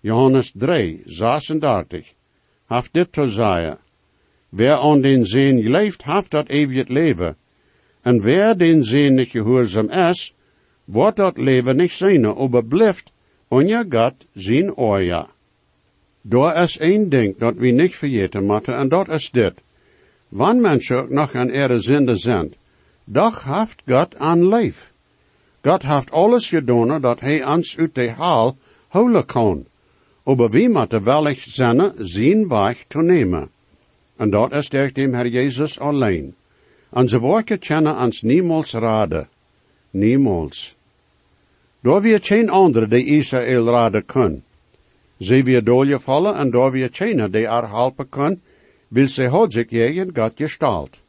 Johannes 0.00 0.52
3, 0.56 1.02
36, 1.06 2.14
haft 2.64 2.92
dit 2.92 3.12
te 3.12 3.28
zeggen. 3.28 3.78
Wer 4.48 4.76
aan 4.76 5.00
den 5.00 5.24
zin 5.24 5.70
leeft, 5.70 6.02
haft 6.02 6.30
dat 6.30 6.48
eeuwig 6.48 6.88
leven. 6.88 7.36
En 8.02 8.22
wer 8.22 8.58
den 8.58 8.84
zin 8.84 9.14
niet 9.14 9.28
gehoorzaam 9.28 9.88
is, 9.88 10.34
wordt 10.84 11.16
dat 11.16 11.36
leven 11.38 11.76
niet 11.76 11.92
zijn, 11.92 12.24
aber 12.24 12.64
blijft 12.64 13.12
onja 13.48 13.84
God 13.88 14.14
zijn 14.32 14.76
oja. 14.76 15.28
Daar 16.22 16.62
is 16.62 16.78
één 16.78 17.08
ding 17.08 17.38
dat 17.38 17.54
we 17.56 17.70
niet 17.70 17.96
vergeten 17.96 18.46
moeten, 18.46 18.76
en 18.76 18.88
dat 18.88 19.08
is 19.08 19.30
dit. 19.30 19.54
Wanneer 20.28 20.62
mensen 20.62 21.06
nog 21.08 21.34
aan 21.34 21.50
ihre 21.50 21.78
zinde 21.78 22.16
zijn, 22.16 22.54
doch 23.04 23.42
haft 23.42 23.82
God 23.86 24.16
aan 24.16 24.48
leef. 24.48 24.93
God 25.64 25.82
heeft 25.82 26.10
alles 26.10 26.48
gedaan 26.48 27.00
dat 27.00 27.20
hij 27.20 27.44
ons 27.44 27.76
uit 27.76 27.94
de 27.94 28.10
haal 28.10 28.56
houden 28.88 29.24
kan. 29.24 29.66
Wie 30.24 30.68
moeten 30.68 31.04
wellig 31.04 31.40
zijn 31.40 31.92
zijn 31.98 32.48
weg 32.48 32.84
te 32.88 33.02
nemen. 33.02 33.48
En 34.16 34.30
dat 34.30 34.52
is 34.52 34.68
door 34.68 34.92
dem 34.92 35.14
Herr 35.14 35.26
Jezus 35.26 35.78
alleen. 35.78 36.34
En 36.90 37.08
ze 37.08 37.20
werken 37.20 37.58
kennen 37.58 37.96
ons 37.96 38.22
niemals 38.22 38.72
raden. 38.72 39.28
Niemals. 39.90 40.76
Daar 41.80 42.00
wir 42.00 42.22
geen 42.22 42.48
andere 42.50 42.88
die 42.88 43.04
Israël 43.04 43.64
raden 43.64 44.04
kunnen. 44.04 44.44
Ze 45.18 45.42
weer 45.42 45.64
doorgevallen 45.64 46.34
en 46.34 46.50
door 46.50 46.70
weer 46.70 46.90
tjener 46.90 47.30
die 47.30 47.46
haar 47.46 47.68
helpen 47.68 48.08
kan, 48.08 48.40
wil 48.88 49.08
ze 49.08 49.28
had 49.28 49.52
zich 49.52 49.70
jegen 49.70 50.10
God 50.14 50.32
gestalt. 50.34 51.00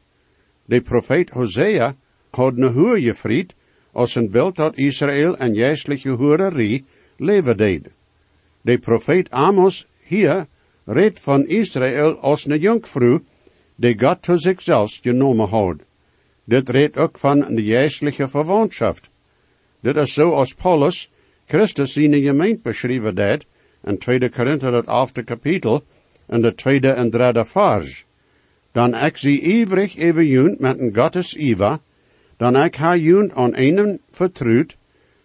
De 0.66 0.82
profeet 0.82 1.30
Hosea 1.30 1.96
had 2.30 2.58
een 2.58 2.74
hoer 2.74 2.98
gefried, 2.98 3.54
als 3.96 4.16
een 4.16 4.30
beeld 4.30 4.56
dat 4.56 4.78
Israël 4.78 5.38
en 5.38 5.56
geestelijke 5.56 6.10
hoererie 6.10 6.84
leven. 7.18 7.84
De 8.62 8.78
profeet 8.78 9.30
Amos 9.32 9.88
hier 10.04 10.48
redt 10.86 11.20
van 11.20 11.48
Israël 11.48 12.20
als 12.20 12.46
een 12.46 12.60
jonkvrouw, 12.60 13.22
die 13.76 14.00
God 14.00 14.22
tot 14.22 14.42
zichzelf 14.42 15.00
genomen 15.02 15.48
had. 15.48 15.76
Dit 16.44 16.70
redt 16.70 16.98
ook 16.98 17.18
van 17.18 17.40
de 17.56 17.64
geestelijke 17.64 18.28
verwantschap. 18.28 19.00
Dit 19.80 19.96
is 19.96 20.14
zo 20.14 20.32
als 20.32 20.54
Paulus 20.54 21.12
Christus 21.46 21.98
in 21.98 22.12
de 22.12 22.22
gemeente 22.22 22.62
beschreven 22.62 23.16
deed, 23.16 23.46
in 23.84 23.98
2 23.98 24.30
Korinther 24.30 24.74
het 24.74 24.86
elfde 24.86 25.24
kapitel, 25.24 25.84
en 26.26 26.42
de 26.42 26.54
tweede 26.56 26.90
en 26.90 27.10
derde 27.10 27.46
vers. 27.46 28.06
Dan 28.72 28.96
ik 28.96 29.18
zie 29.18 29.42
ivrig 29.42 29.96
even 29.96 30.26
junt 30.26 30.60
met 30.60 30.80
een 30.80 30.96
Gottes 30.96 31.36
Iva, 31.36 31.80
dan 32.38 32.56
ik 32.56 32.76
ha 32.76 32.96
junt 32.96 33.34
aan 33.34 33.54
einen 33.54 34.00
vertrouwd, 34.12 34.76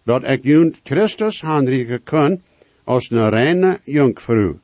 dat 0.03 0.25
ik 0.25 0.45
junt 0.45 0.81
Christus 0.83 1.43
handrigen 1.43 2.03
kan 2.03 2.41
als 2.85 3.11
een 3.11 3.29
reine 3.29 3.81
jonkvrouw. 3.85 4.59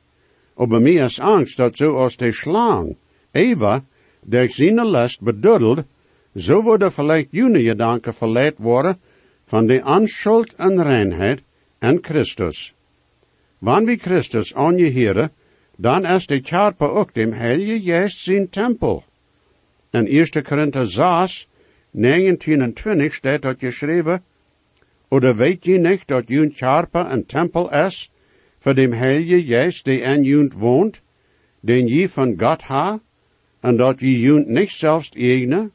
Aber 0.55 0.81
mij 0.81 0.93
is 0.93 1.19
angst 1.19 1.57
dat 1.57 1.75
zo 1.75 1.95
als 1.95 2.17
de 2.17 2.31
slang, 2.31 2.95
Eva, 3.31 3.83
der 4.21 4.49
zijn 4.49 4.85
last 4.85 5.21
beduddelt, 5.21 5.85
zo 6.35 6.61
worden 6.61 6.91
vielleicht 6.91 7.27
jene 7.31 7.63
gedanken 7.63 8.13
verleid 8.13 8.59
worden 8.59 8.97
van 9.43 9.67
de 9.67 9.81
anschuld 9.81 10.53
en 10.55 10.83
reinheid 10.83 11.41
en 11.79 11.97
Christus. 12.01 12.73
Wanneer 13.59 13.85
wie 13.85 13.97
Christus 13.97 14.55
aanjeheren, 14.55 15.31
dan 15.77 16.05
is 16.05 16.27
de 16.27 16.41
Karpe 16.41 16.85
ook 16.85 17.13
dem 17.13 17.31
Heilige 17.31 17.81
Geest 17.81 18.19
zijn 18.19 18.49
tempel. 18.49 19.03
In 19.89 20.07
1. 20.07 20.43
Korinther 20.43 20.89
6, 20.89 21.47
19 21.97 22.61
en 22.61 22.73
20 22.73 23.13
staat 23.13 23.41
dat 23.41 23.59
geschreven, 23.59 24.21
Oder 25.09 25.35
weet 25.35 25.65
je 25.65 25.77
niet 25.77 26.07
dat 26.07 26.27
jun 26.27 26.53
Karpe 26.53 26.99
een 26.99 27.25
tempel 27.25 27.73
is, 27.73 28.11
voor 28.59 28.75
dem 28.75 28.91
Heilige 28.93 29.45
Geest 29.45 29.85
die 29.85 30.01
in 30.01 30.23
junt 30.23 30.53
woont, 30.53 31.01
den 31.59 31.87
je 31.87 32.09
van 32.09 32.39
God 32.39 32.61
ha, 32.61 32.99
en 33.59 33.77
dat 33.77 33.99
je 33.99 34.19
junt 34.19 34.47
niet 34.47 34.69
zelfs 34.69 35.09
eigen, 35.09 35.71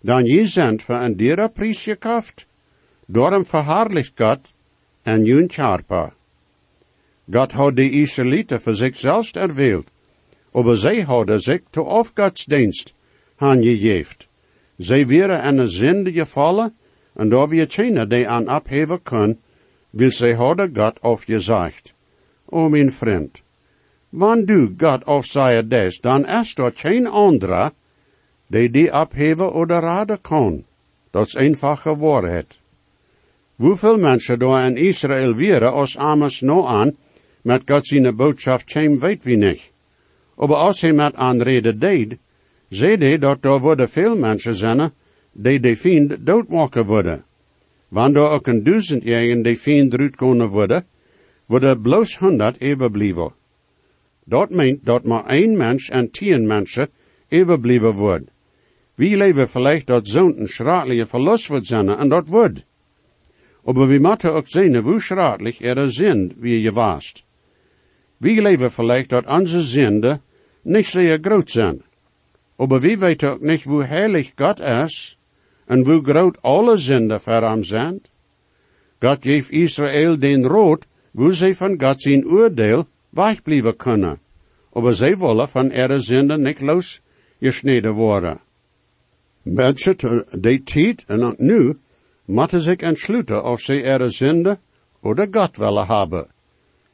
dan 0.00 0.24
je 0.24 0.46
zijn 0.46 0.80
voor 0.80 0.96
een 0.96 1.16
dierer 1.16 1.50
prijs 1.50 1.82
gekocht, 1.82 2.46
daarom 3.06 3.46
verhaarlicht 3.46 4.12
God 4.16 4.52
en 5.02 5.24
junt 5.24 5.54
Karpe. 5.54 6.12
God 7.30 7.52
had 7.52 7.76
de 7.76 7.90
Israëlieten 7.90 8.60
voor 8.60 8.74
zichzelf 8.74 9.32
erwählt, 9.32 9.90
aber 10.52 10.76
zij 10.76 11.00
hadden 11.00 11.40
zich 11.40 11.60
te 11.70 11.82
afgodsdienst 11.82 12.94
aangegeven. 13.36 14.27
Zij 14.78 15.06
waren 15.06 15.44
in 15.44 15.58
een 15.58 15.68
zinde 15.68 16.12
gevallen, 16.12 16.72
en 17.14 17.28
daar 17.28 17.48
we 17.48 17.66
geen 17.68 18.08
die 18.08 18.28
aan 18.28 18.48
abheven 18.48 19.02
kunnen, 19.02 19.40
wil 19.90 20.10
zij 20.10 20.34
hadden 20.34 20.76
God 20.76 21.00
afgezegd. 21.00 21.94
O 22.44 22.68
mijn 22.68 22.92
vriend, 22.92 23.42
wanneer 24.08 24.46
du 24.46 24.74
God 24.78 25.04
afzeier 25.04 25.68
des, 25.68 26.00
dan 26.00 26.26
is 26.26 26.56
er 26.56 26.72
geen 26.74 27.06
andere, 27.06 27.72
die 28.46 28.70
die 28.70 28.92
abheven 28.92 29.52
oder 29.52 29.80
raden 29.80 30.20
kan. 30.20 30.64
Dat 31.10 31.26
is 31.26 31.34
einfache 31.34 31.96
waarheid. 31.96 32.58
Hoeveel 33.56 33.98
mensen 33.98 34.38
daar 34.38 34.66
in 34.66 34.76
Israël 34.76 35.34
waren 35.34 35.72
als 35.72 35.96
Amos 35.96 36.40
nou 36.40 36.66
aan, 36.66 36.94
met 37.42 37.62
God 37.66 37.86
zijn 37.86 38.16
boodschap 38.16 38.62
geen 38.64 38.98
weet 38.98 39.24
wie 39.24 39.36
niet. 39.36 39.70
Maar 40.36 40.54
als 40.54 40.80
hij 40.80 40.92
met 40.92 41.14
aanreden 41.14 41.78
deed, 41.78 42.16
zei 42.68 42.96
hij 42.96 43.18
dat 43.18 43.44
er 43.44 43.60
worden 43.60 43.88
veel 43.88 44.16
mensen 44.16 44.54
zijn, 44.54 44.92
die 45.32 45.60
de 45.60 45.76
vriend 45.76 46.26
doodmaken 46.26 46.84
worden. 46.86 47.24
Wanneer 47.88 48.22
er 48.22 48.30
ook 48.30 48.46
een 48.46 48.62
duizend 48.62 49.02
jaren 49.02 49.42
de 49.42 49.56
vriend 49.56 49.92
eruit 49.92 50.16
kunnen 50.16 50.48
worden, 50.48 50.86
worden 51.46 51.80
bloos 51.80 52.18
honderd 52.18 52.62
overblijven. 52.62 53.32
Dat 54.24 54.50
meent 54.50 54.84
dat 54.84 55.04
maar 55.04 55.26
één 55.26 55.56
mens 55.56 55.88
en 55.88 56.10
tien 56.10 56.46
mensen 56.46 56.88
overblijven 57.30 57.92
wordt. 57.92 58.30
Wie 58.94 59.16
leven 59.16 59.48
vielleicht 59.48 59.86
dat 59.86 60.08
zo'n 60.08 60.46
schraatliche 60.46 61.06
verlust 61.06 61.46
wordt 61.46 61.66
zijn, 61.66 61.88
en 61.88 62.08
dat 62.08 62.28
wordt. 62.28 62.64
Maar 63.64 63.88
we 63.88 63.98
moeten 63.98 64.32
ook 64.32 64.48
zien 64.48 64.76
hoe 64.76 65.00
schraatlich 65.00 65.60
er 65.60 65.92
zijn 65.92 66.32
wie 66.38 66.60
je 66.60 66.72
waast. 66.72 67.24
Wie 68.16 68.42
leven 68.42 68.70
vielleicht 68.70 69.08
dat 69.08 69.26
onze 69.26 69.60
zinde 69.60 70.20
niet 70.62 70.86
zeer 70.86 71.18
groot 71.20 71.50
zijn. 71.50 71.82
Maar 72.58 72.80
wie 72.80 72.98
weet 72.98 73.24
ook 73.24 73.40
niet 73.40 73.64
hoe 73.64 73.84
heilig 73.84 74.32
God 74.34 74.60
is 74.60 75.18
en 75.66 75.84
hoe 75.84 76.02
groot 76.04 76.42
alle 76.42 76.78
voor 77.20 77.42
hem 77.42 77.62
zijn. 77.62 78.00
God 78.98 79.18
geeft 79.22 79.50
Israël 79.50 80.18
den 80.18 80.46
rood, 80.46 80.86
hoe 81.12 81.32
zij 81.32 81.54
van 81.54 81.80
God 81.80 82.02
zijn 82.02 82.26
oordeel 82.26 82.86
wegblijven 83.10 83.76
kunnen. 83.76 84.18
Maar 84.72 84.94
zij 84.94 85.16
willen 85.16 85.48
van 85.48 85.70
ihre 85.70 86.00
zinde 86.00 86.38
niet 86.38 86.60
los 86.60 87.00
gesneden 87.40 87.92
worden. 87.92 88.40
Mensen 89.42 90.24
die 90.40 90.62
tijd 90.62 91.04
en 91.06 91.22
ook 91.22 91.38
nu 91.38 91.74
moeten 92.24 92.60
zich 92.60 92.76
entsluiten 92.76 93.44
of 93.44 93.60
zij 93.60 93.82
ihre 93.82 94.08
zinde 94.08 94.58
oder 95.00 95.28
God 95.30 95.56
willen 95.56 95.86
hebben. 95.86 96.26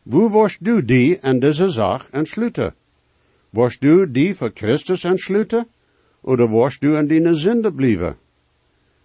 Wo 0.03 0.29
warst 0.29 0.65
du 0.65 0.85
die 0.85 1.19
an 1.23 1.39
dieser 1.41 1.71
Sache 1.71 2.13
entschlüte? 2.13 2.75
Warst 3.57 3.85
du 3.85 4.07
die 4.07 4.35
für 4.35 4.51
Christus 4.51 5.05
entschlüte? 5.05 5.67
Oder 6.23 6.51
warst 6.51 6.83
du 6.83 6.97
an 6.97 7.09
deine 7.09 7.35
Sünde 7.35 7.71
blieben? 7.71 8.17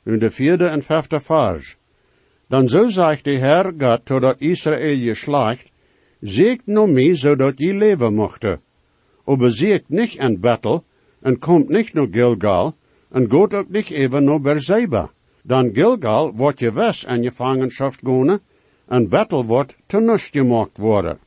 In 0.06 0.20
der 0.20 0.32
vierde 0.32 0.74
und 0.74 0.84
fünfte 0.84 1.20
Vers. 1.20 1.76
Dan 2.50 2.68
so 2.68 2.90
sagt 2.90 3.28
der 3.28 3.40
Herr 3.40 3.72
Gott 3.74 4.08
totdat 4.08 4.42
Israel 4.42 5.00
geschlacht, 5.00 5.68
siegt 6.22 6.68
no 6.68 6.88
mij 6.88 7.14
zodat 7.16 7.60
je 7.60 7.74
leven 7.74 8.16
mochte. 8.16 8.60
Aber 9.26 9.52
siegt 9.52 9.92
nicht 9.92 10.20
an 10.20 10.42
Battle, 10.42 10.82
en 11.22 11.40
kommt 11.40 11.70
nicht 11.70 11.94
nur 11.94 12.08
Gilgal, 12.08 12.74
en 13.12 13.30
geht 13.30 13.54
ook 13.54 13.70
nicht 13.70 13.92
even 13.92 14.26
naar 14.26 14.42
Berzeba. 14.42 15.12
Dan 15.44 15.74
Gilgal 15.74 16.34
wordt 16.36 16.60
je 16.60 16.72
wes 16.74 17.06
en 17.06 17.22
je 17.22 17.32
vangenschaft 17.32 18.00
gone, 18.04 18.40
en 18.88 19.10
Bethel 19.10 19.46
wordt 19.46 19.76
te 19.86 20.00
nust 20.00 20.32
gemaakt 20.32 20.78
worden. 20.78 21.20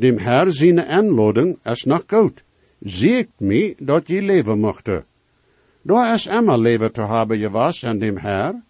Dem 0.00 0.18
Herr 0.18 0.50
zijn 0.50 0.80
aanlading 0.80 1.58
is 1.64 1.84
nog 1.84 2.04
goed. 2.06 2.42
Ziekt 2.80 3.40
mij 3.40 3.74
dat 3.78 4.08
je 4.08 4.22
leven 4.22 4.58
mochte. 4.58 5.04
Daar 5.82 6.14
is 6.14 6.26
immer 6.26 6.58
leven 6.58 6.92
te 6.92 7.02
hebben 7.02 7.38
je 7.38 7.50
was 7.50 7.82
en 7.82 7.98
dem 7.98 8.16
Herr. 8.16 8.62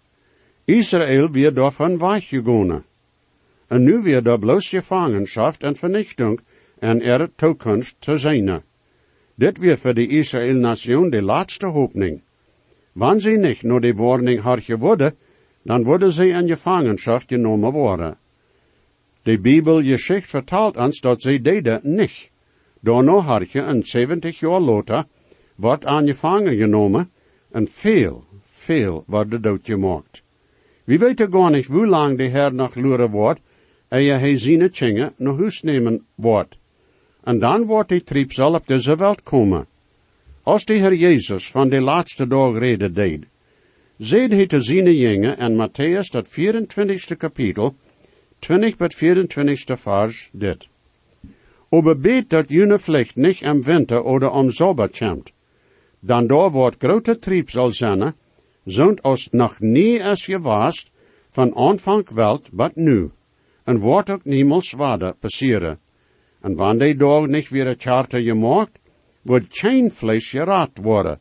Israël 0.65 1.31
weer 1.31 1.55
daarvan 1.55 1.99
weggegaan. 1.99 2.85
En 3.67 3.83
nu 3.83 4.03
weer 4.03 4.23
daar 4.23 4.39
bloos 4.39 4.69
gevangenschap 4.69 5.63
en 5.63 5.77
vernichting 5.77 6.41
en 6.79 7.03
er 7.03 7.31
toekomst 7.35 7.97
te 7.99 8.17
zijn. 8.17 8.63
Dit 9.35 9.59
weer 9.59 9.79
voor 9.79 9.95
de 9.95 10.07
Israël-nation 10.07 11.11
de 11.11 11.23
laatste 11.23 11.67
hoopning. 11.67 12.23
Wanneer 12.93 13.21
ze 13.21 13.31
niet 13.31 13.63
naar 13.63 13.81
de 13.81 13.95
warning 13.95 14.41
had 14.41 14.65
geworden, 14.65 15.15
dan 15.63 15.85
worden 15.85 16.13
ze 16.13 16.27
in 16.27 16.49
gevangenschap 16.49 17.23
genomen 17.27 17.73
worden. 17.73 18.20
De 19.23 19.39
Bibelgeschichte 19.39 20.29
vertelt 20.29 20.77
ons 20.77 21.01
dat 21.01 21.23
ze 21.23 21.41
deden 21.41 21.81
niet. 21.83 22.31
Daarna 22.81 23.13
had 23.13 23.51
je 23.51 23.61
een 23.61 23.87
70 23.87 24.39
jaar 24.39 24.61
later, 24.61 25.05
wordt 25.55 25.85
aan 25.85 26.07
gevangen 26.07 26.57
genomen, 26.57 27.11
en 27.51 27.69
veel, 27.69 28.25
veel 28.41 29.05
worden 29.07 29.43
doodgemaakt. 29.43 30.23
Wie 30.85 30.99
weet 30.99 31.27
gar 31.31 31.51
niet 31.51 31.67
hoe 31.67 31.87
lang 31.87 32.19
de 32.19 32.23
Heer 32.23 32.55
nog 32.55 32.75
luren 32.75 33.11
wordt, 33.11 33.41
je 33.89 33.97
hij 33.97 34.37
zijn 34.37 34.71
tjingen 34.71 35.13
naar 35.17 35.37
huis 35.37 35.63
nemen 35.63 36.05
wordt. 36.15 36.59
En 37.25 37.39
dan 37.39 37.67
wordt 37.67 37.89
die 37.89 38.03
triepsel 38.03 38.55
op 38.55 38.67
deze 38.67 38.97
wereld 38.97 39.23
komen. 39.23 39.67
Als 40.43 40.65
de 40.65 40.75
Heer 40.75 40.95
Jezus 40.95 41.51
van 41.51 41.69
de 41.69 41.81
laatste 41.81 42.27
dag 42.27 42.59
reden 42.59 42.95
deed, 42.95 43.25
Zeed 44.01 44.31
hij 44.33 44.47
te 44.47 44.61
zien 44.61 44.95
jongen 44.95 45.39
en 45.39 45.57
Matthäus 45.57 46.11
dat 46.11 46.29
24ste 46.29 47.17
kapitel, 47.17 47.75
20 48.41 48.77
tot 48.77 48.95
24ste 48.95 49.77
vers 49.77 50.29
dit. 50.33 50.67
Aber 51.71 51.95
bet 51.95 52.31
dat 52.31 52.51
jene 52.51 52.79
vlecht 52.79 53.17
nicht 53.17 53.45
am 53.45 53.63
winter 53.63 54.05
oder 54.05 54.31
am 54.31 54.51
Sommer 54.51 54.89
kommt. 54.89 55.33
Dan 56.01 56.27
daar 56.27 56.51
wordt 56.51 56.83
grote 56.83 57.45
zal 57.47 57.71
zijn, 57.71 58.15
zond 58.65 59.03
als 59.03 59.29
nog 59.31 59.61
nie 59.61 59.99
es 59.99 60.25
gewaast, 60.25 60.91
van 61.31 61.57
aanvang 61.57 62.09
welt, 62.11 62.51
but 62.53 62.77
nu. 62.77 63.11
En 63.65 63.79
wordt 63.79 64.11
ook 64.11 64.25
niemals 64.25 64.73
waarde 64.73 65.15
passieren. 65.21 65.79
En 66.41 66.55
wanneer 66.55 66.87
die 66.87 66.97
dag 66.97 67.27
niet 67.27 67.49
weer 67.49 67.67
een 67.67 67.75
charter 67.79 68.21
gemaakt, 68.21 68.79
wordt 69.23 69.59
geen 69.59 69.91
vlees 69.91 70.31
geraad 70.31 70.79
worden. 70.83 71.21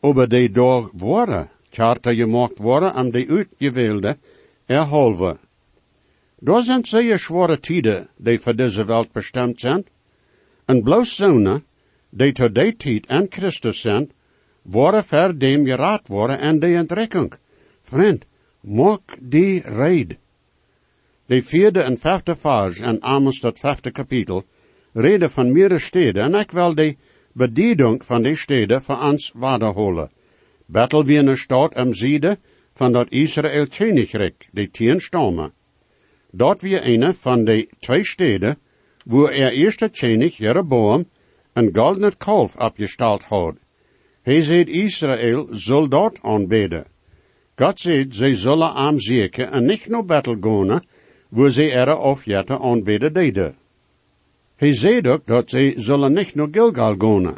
Aber 0.00 0.28
die 0.28 0.50
dag 0.50 0.90
worden 0.92 1.50
charter 1.70 2.14
gemaakt 2.14 2.58
worden 2.58 2.94
om 2.94 3.10
de 3.10 3.26
uitgewählte 3.28 4.16
erhalven. 4.66 5.38
Dat 6.44 6.64
zijn 6.64 6.84
zeer 6.84 7.18
zware 7.18 7.58
tijden 7.60 8.08
die 8.16 8.38
voor 8.38 8.56
deze 8.56 8.84
wereld 8.84 9.12
bestemd 9.12 9.60
zijn. 9.60 9.84
En 10.64 10.82
bloos 10.82 11.16
zonen, 11.16 11.64
die 12.10 12.32
tot 12.32 12.54
die 12.54 12.76
tijd 12.76 13.08
aan 13.08 13.26
Christus 13.28 13.80
zijn, 13.80 14.10
worden 14.62 15.04
ver 15.04 15.38
dem 15.38 15.64
geraad 15.64 16.08
worden 16.08 16.38
en 16.38 16.58
de 16.58 16.74
entrekking. 16.74 17.34
Vriend, 17.80 18.26
maak 18.60 19.16
die 19.20 19.60
reid. 19.60 20.16
De 21.26 21.42
vierde 21.42 21.80
en 21.80 21.98
vijfde 21.98 22.36
vers 22.36 22.80
en 22.80 23.00
Amos 23.00 23.40
dat 23.40 23.58
vijfde 23.58 23.90
kapitel 23.90 24.44
reden 24.92 25.30
van 25.30 25.52
meerdere 25.52 25.80
steden 25.80 26.22
en 26.22 26.40
ik 26.40 26.50
wil 26.50 26.74
de 26.74 26.96
bedienung 27.32 28.04
van 28.04 28.22
die 28.22 28.36
steden 28.36 28.82
voor 28.82 29.00
ons 29.00 29.32
waardeholen. 29.34 30.10
Battle 30.66 31.04
wie 31.04 31.18
een 31.18 31.36
stad 31.36 31.74
am 31.74 31.94
Ziede 31.94 32.38
van 32.72 32.92
dat 32.92 33.10
Israël 33.10 33.66
Königreich, 33.66 34.50
die 34.52 34.70
tien 34.70 35.00
stammen. 35.00 35.52
Dort 36.36 36.62
wie 36.62 36.80
een 36.82 37.14
van 37.14 37.44
de 37.44 37.68
twee 37.78 38.04
steden, 38.04 38.58
wo 39.04 39.26
er 39.26 39.52
eerste 39.52 39.88
König 39.88 40.36
Jeroboam 40.36 41.04
een 41.52 41.70
goldenen 41.72 42.16
kalf 42.16 42.56
abgestalt 42.56 43.22
had. 43.22 43.56
Hij 44.22 44.42
zei 44.42 44.64
Israël 44.64 45.48
zal 45.50 45.88
dort 45.88 46.18
aanbeden. 46.22 46.86
God 47.56 47.80
zei, 47.80 48.06
zij 48.10 48.34
zullen 48.34 48.74
am 48.74 49.00
zieken 49.00 49.52
en 49.52 49.64
niet 49.64 49.88
naar 49.88 50.04
battle 50.04 50.36
gaan, 50.40 50.82
wo 51.28 51.48
ze 51.48 51.70
er 51.70 51.96
of 51.96 52.24
jette 52.24 52.58
aanbeden 52.58 53.12
deden. 53.12 53.56
Hij 54.56 54.72
zei 54.72 55.08
ook 55.08 55.26
dat 55.26 55.50
ze 55.50 55.72
zullen 55.76 56.12
niet 56.12 56.34
naar 56.34 56.48
Gilgal 56.50 56.94
gaan. 56.98 57.36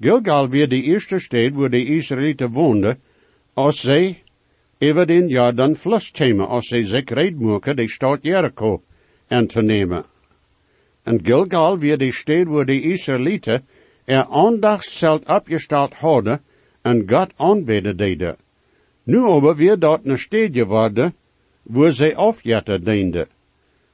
Gilgal 0.00 0.48
weer 0.48 0.68
de 0.68 0.82
eerste 0.82 1.18
stad 1.18 1.54
waar 1.54 1.70
de 1.70 1.84
Israëlieten 1.84 2.50
woonden, 2.50 3.00
als 3.54 3.80
zij 3.80 4.22
over 4.82 5.06
den 5.06 5.28
Jordan 5.28 5.74
fluss 5.74 6.10
kwamen, 6.10 6.48
als 6.48 6.68
zij 6.68 6.84
zich 6.84 7.10
reed 7.10 7.40
maken 7.40 7.76
de 7.76 7.88
stad 7.88 8.18
Jericho 8.22 8.82
nemen. 9.28 10.04
En 11.04 11.20
Gilgal 11.22 11.78
weer 11.78 11.98
de 11.98 12.12
stad 12.12 12.46
waar 12.46 12.66
de 12.66 12.80
Israëlieten 12.80 13.66
er 14.04 14.26
aandachtszelt 14.26 15.28
opgesteld 15.28 15.94
hadden 15.94 16.40
en 16.82 17.08
God 17.08 17.32
aanbeden 17.36 17.96
deden. 17.96 18.36
Nu 19.02 19.18
aber 19.18 19.56
weer 19.56 19.78
dat 19.78 20.00
een 20.04 20.18
stad 20.18 20.48
geworden, 20.52 21.14
waar 21.62 21.92
zij 21.92 22.16
afjetten 22.16 22.84
dienden. 22.84 23.28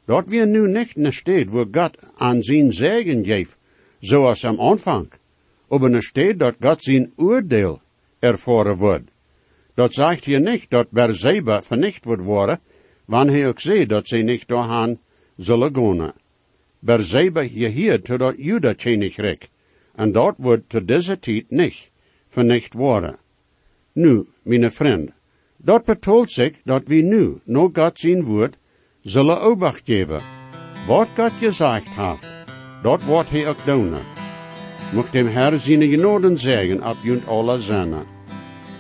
Dat 0.05 0.29
weer 0.29 0.47
nu 0.47 0.69
niet 0.69 0.97
een 0.97 1.13
stad 1.13 1.49
waar 1.49 1.67
God 1.71 1.99
aan 2.17 2.43
zijn 2.43 2.73
zegen 2.73 3.25
geeft, 3.25 3.59
zoals 3.99 4.45
am 4.45 4.61
aanvang. 4.61 5.11
Aber 5.69 5.93
een 5.93 6.03
stad 6.03 6.39
dat 6.39 6.55
God 6.61 6.85
zijn 6.85 7.13
oordeel 7.17 7.81
ervaren 8.19 8.77
wordt. 8.77 9.11
Dat 9.77 9.93
zegt 9.93 10.25
hier 10.25 10.41
niet 10.41 10.71
dat 10.71 10.91
Berzeba 10.91 11.63
vernicht 11.63 12.05
wordt 12.05 12.23
worden, 12.23 12.61
wanneer 13.05 13.49
ook 13.49 13.61
zei 13.61 13.87
dat 13.87 14.09
ze 14.09 14.17
niet 14.17 14.49
doorgaan 14.49 14.99
zullen 15.37 15.75
gaan. 15.75 16.13
Berzeba 16.79 17.43
hier 17.43 18.03
tot 18.03 18.19
dat 18.19 18.35
Juda 18.39 18.73
Königreich, 18.73 19.49
en 19.95 20.13
dat 20.13 20.35
wordt 20.39 20.69
tot 20.69 20.89
deze 20.89 21.19
tijd 21.19 21.45
niet 21.51 21.91
vernicht 22.27 22.75
worden. 22.75 23.17
Nu, 23.93 24.25
mijn 24.43 24.73
vriend, 24.73 25.11
dat 25.57 25.85
bedoelt 25.85 26.31
zich 26.33 26.53
dat 26.65 26.89
we 26.89 26.95
nu, 26.95 27.41
nog 27.45 27.71
God 27.73 27.99
zien 27.99 28.25
woord, 28.25 28.57
zullen 29.03 29.41
obacht 29.41 29.83
geven. 29.85 30.21
Wat 30.87 31.09
God 31.17 31.33
gezegd 31.33 31.97
heeft, 31.97 32.27
dat 32.83 33.03
wordt 33.03 33.31
hij 33.31 33.49
ook 33.49 33.65
doen. 33.65 33.95
Mocht 34.93 35.13
dem 35.13 35.27
Herr 35.27 35.59
zijn 35.59 35.83
genoden 35.83 36.39
zeggen 36.39 36.89
op 36.89 36.97
junt 37.03 37.27
alle 37.27 37.59
zinnen. 37.59 38.16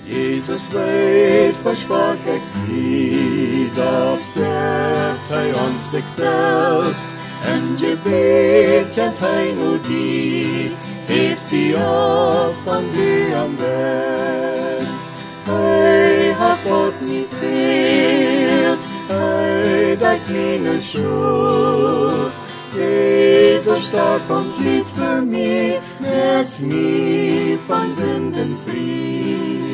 Jesus 0.09 0.69
weet 0.69 1.63
wat 1.63 1.77
stark 1.77 2.25
ik 2.25 2.43
zie, 2.67 3.71
dat 3.75 4.19
hij 5.29 5.53
ons 5.53 5.91
zichzelf. 5.91 7.15
En 7.45 7.63
je 7.77 7.97
weet 8.03 8.97
en 8.97 9.13
hij 9.17 9.53
nu 9.53 9.81
die, 9.89 10.73
heeft 11.05 11.51
hij 11.51 11.75
op 11.75 12.69
aan 12.69 12.85
die 12.93 13.35
am 13.35 13.57
best. 13.57 14.99
Hij 15.45 16.33
hat 16.39 16.59
God 16.67 17.01
niet 17.01 17.33
geheeld, 17.41 18.85
hij 19.09 19.97
dat 19.97 20.19
mijn 20.29 20.81
schuld. 20.81 22.33
Jezus 22.77 23.85
starb 23.85 24.29
und 24.29 24.59
litt 24.59 24.91
für 24.91 25.23
mich, 25.23 25.81
macht 26.01 26.61
mich 26.61 27.59
von 27.67 27.95
Sünden 27.97 28.59
frei. 28.67 29.66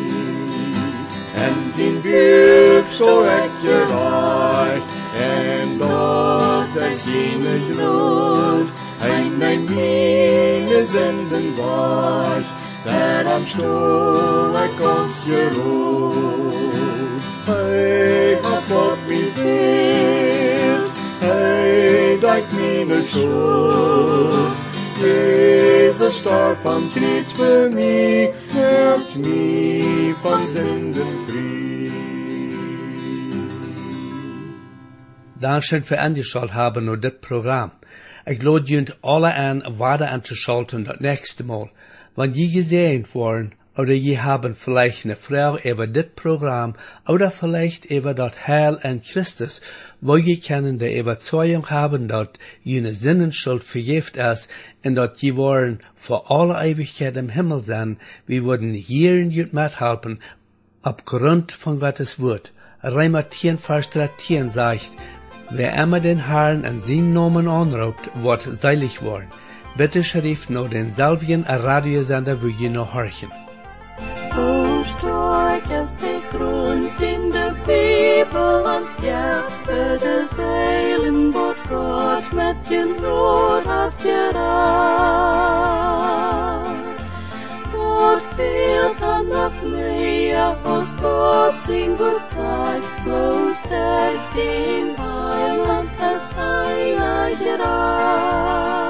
En 1.46 1.72
zijn 1.74 2.02
buik 2.02 2.88
zo 2.88 3.22
echt 3.22 3.50
gereicht, 3.62 4.84
en 5.20 5.78
dort 5.78 6.76
er 6.76 6.94
seine 6.94 7.54
Glut, 7.70 8.68
ein 9.00 9.38
mein 9.38 9.64
meine 9.64 10.86
Sünden 10.86 11.56
weich, 11.56 12.46
der 12.84 13.26
am 13.26 13.46
Stock 13.46 14.78
uns 14.96 15.24
geruht. 15.24 16.52
Hey, 17.46 18.38
hat 18.42 18.62
Gott 18.68 18.98
mich 19.08 19.34
hilft, 19.34 20.92
hey, 21.20 22.18
dein 22.20 22.42
meine 22.52 23.02
Schuld. 23.06 24.52
Jesus 25.00 26.18
starb 26.18 26.64
am 26.64 26.88
Kreuz 26.94 27.32
für 27.32 27.68
mich, 27.70 28.30
macht 28.72 29.16
mich 29.16 30.14
von 30.22 30.48
Sünden 30.48 31.12
frei. 31.26 31.62
Dankeschön 35.40 35.82
für 35.82 35.98
angeschaut 35.98 36.54
haben 36.54 36.88
und 36.88 37.02
das 37.04 37.14
Programm. 37.20 37.72
Ich 38.24 38.40
lade 38.42 38.66
junt 38.66 38.96
alle 39.02 39.34
an, 39.34 39.62
weiter 39.78 40.08
anzuschalten 40.10 40.84
das 40.84 41.00
nächste 41.00 41.44
Mal. 41.44 41.70
Wenn 42.14 42.32
je 42.34 42.48
gesehen 42.48 43.04
worden, 43.14 43.52
oder 43.76 43.92
je 43.92 44.18
haben 44.18 44.54
vielleicht 44.54 45.04
eine 45.04 45.16
Frage 45.16 45.68
über 45.68 45.86
das 45.86 46.06
Programm, 46.14 46.74
oder 47.08 47.30
vielleicht 47.30 47.86
über 47.86 48.12
das 48.12 48.32
Heil 48.46 48.78
an 48.82 49.00
Christus, 49.00 49.62
wo 50.00 50.16
je 50.16 50.36
können 50.36 50.78
der 50.78 50.98
Überzeugung 50.98 51.70
haben, 51.70 52.08
dass 52.08 52.28
jene 52.62 52.92
Sinnenschuld 52.92 53.64
vergift 53.64 54.16
ist, 54.16 54.50
und 54.84 54.96
dass 54.96 55.20
je 55.22 55.36
wollen 55.36 55.80
vor 55.96 56.30
aller 56.30 56.62
Ewigkeit 56.64 57.16
im 57.16 57.30
Himmel 57.30 57.64
sein, 57.64 57.98
wir 58.26 58.44
würden 58.44 58.74
hier 58.74 59.14
in 59.14 59.30
jut 59.30 59.52
mithelfen, 59.52 60.20
aufgrund 60.82 61.52
von 61.52 61.80
Gottes 61.80 62.20
Wort. 62.20 62.52
Reimer 62.82 63.30
10, 63.30 63.58
Vers 63.58 63.88
13 63.90 64.50
sagt, 64.50 64.92
Wer 65.50 65.74
immer 65.74 66.00
den 66.00 66.26
Herrn 66.26 66.64
an 66.64 66.78
seinen 66.78 67.12
Namen 67.12 67.46
anruft, 67.46 68.10
wird 68.22 68.42
seilig 68.42 69.02
worden. 69.02 69.28
Bitte 69.76 70.02
schrift 70.02 70.50
noch 70.50 70.68
den 70.68 70.90
selben 70.90 71.44
Radiosender, 71.44 72.42
wo 72.42 72.46
ihr 72.46 72.70
noch 72.70 72.94
horchen. 72.94 73.30
Oh, 73.98 74.82
strike 74.96 75.70
us 75.70 75.92
the 75.92 76.20
ground 76.30 77.02
in 77.02 77.30
the 77.30 77.54
people 77.66 78.66
on 78.66 78.86
skerpe 78.86 79.98
der 80.00 80.24
zeilen 80.26 81.32
wordt 81.32 81.58
God 81.68 82.32
met 82.32 82.56
je 82.68 82.96
rood 83.00 83.66
af 83.66 84.02
je 84.02 84.30
raad. 84.32 85.52
Wordt 87.72 88.24
veel 88.36 88.94
dan 89.00 89.44
op 89.44 89.52
meer 89.62 90.56
als 90.64 90.88
God 91.02 91.62
zing 91.62 91.96
wordt 91.98 92.28
tijd, 92.28 92.82
roos 93.06 93.60
tijd 93.68 94.18
in 94.34 94.94
Heiland 94.96 95.90
als 96.00 96.26
hij 96.34 96.88
je. 96.88 98.81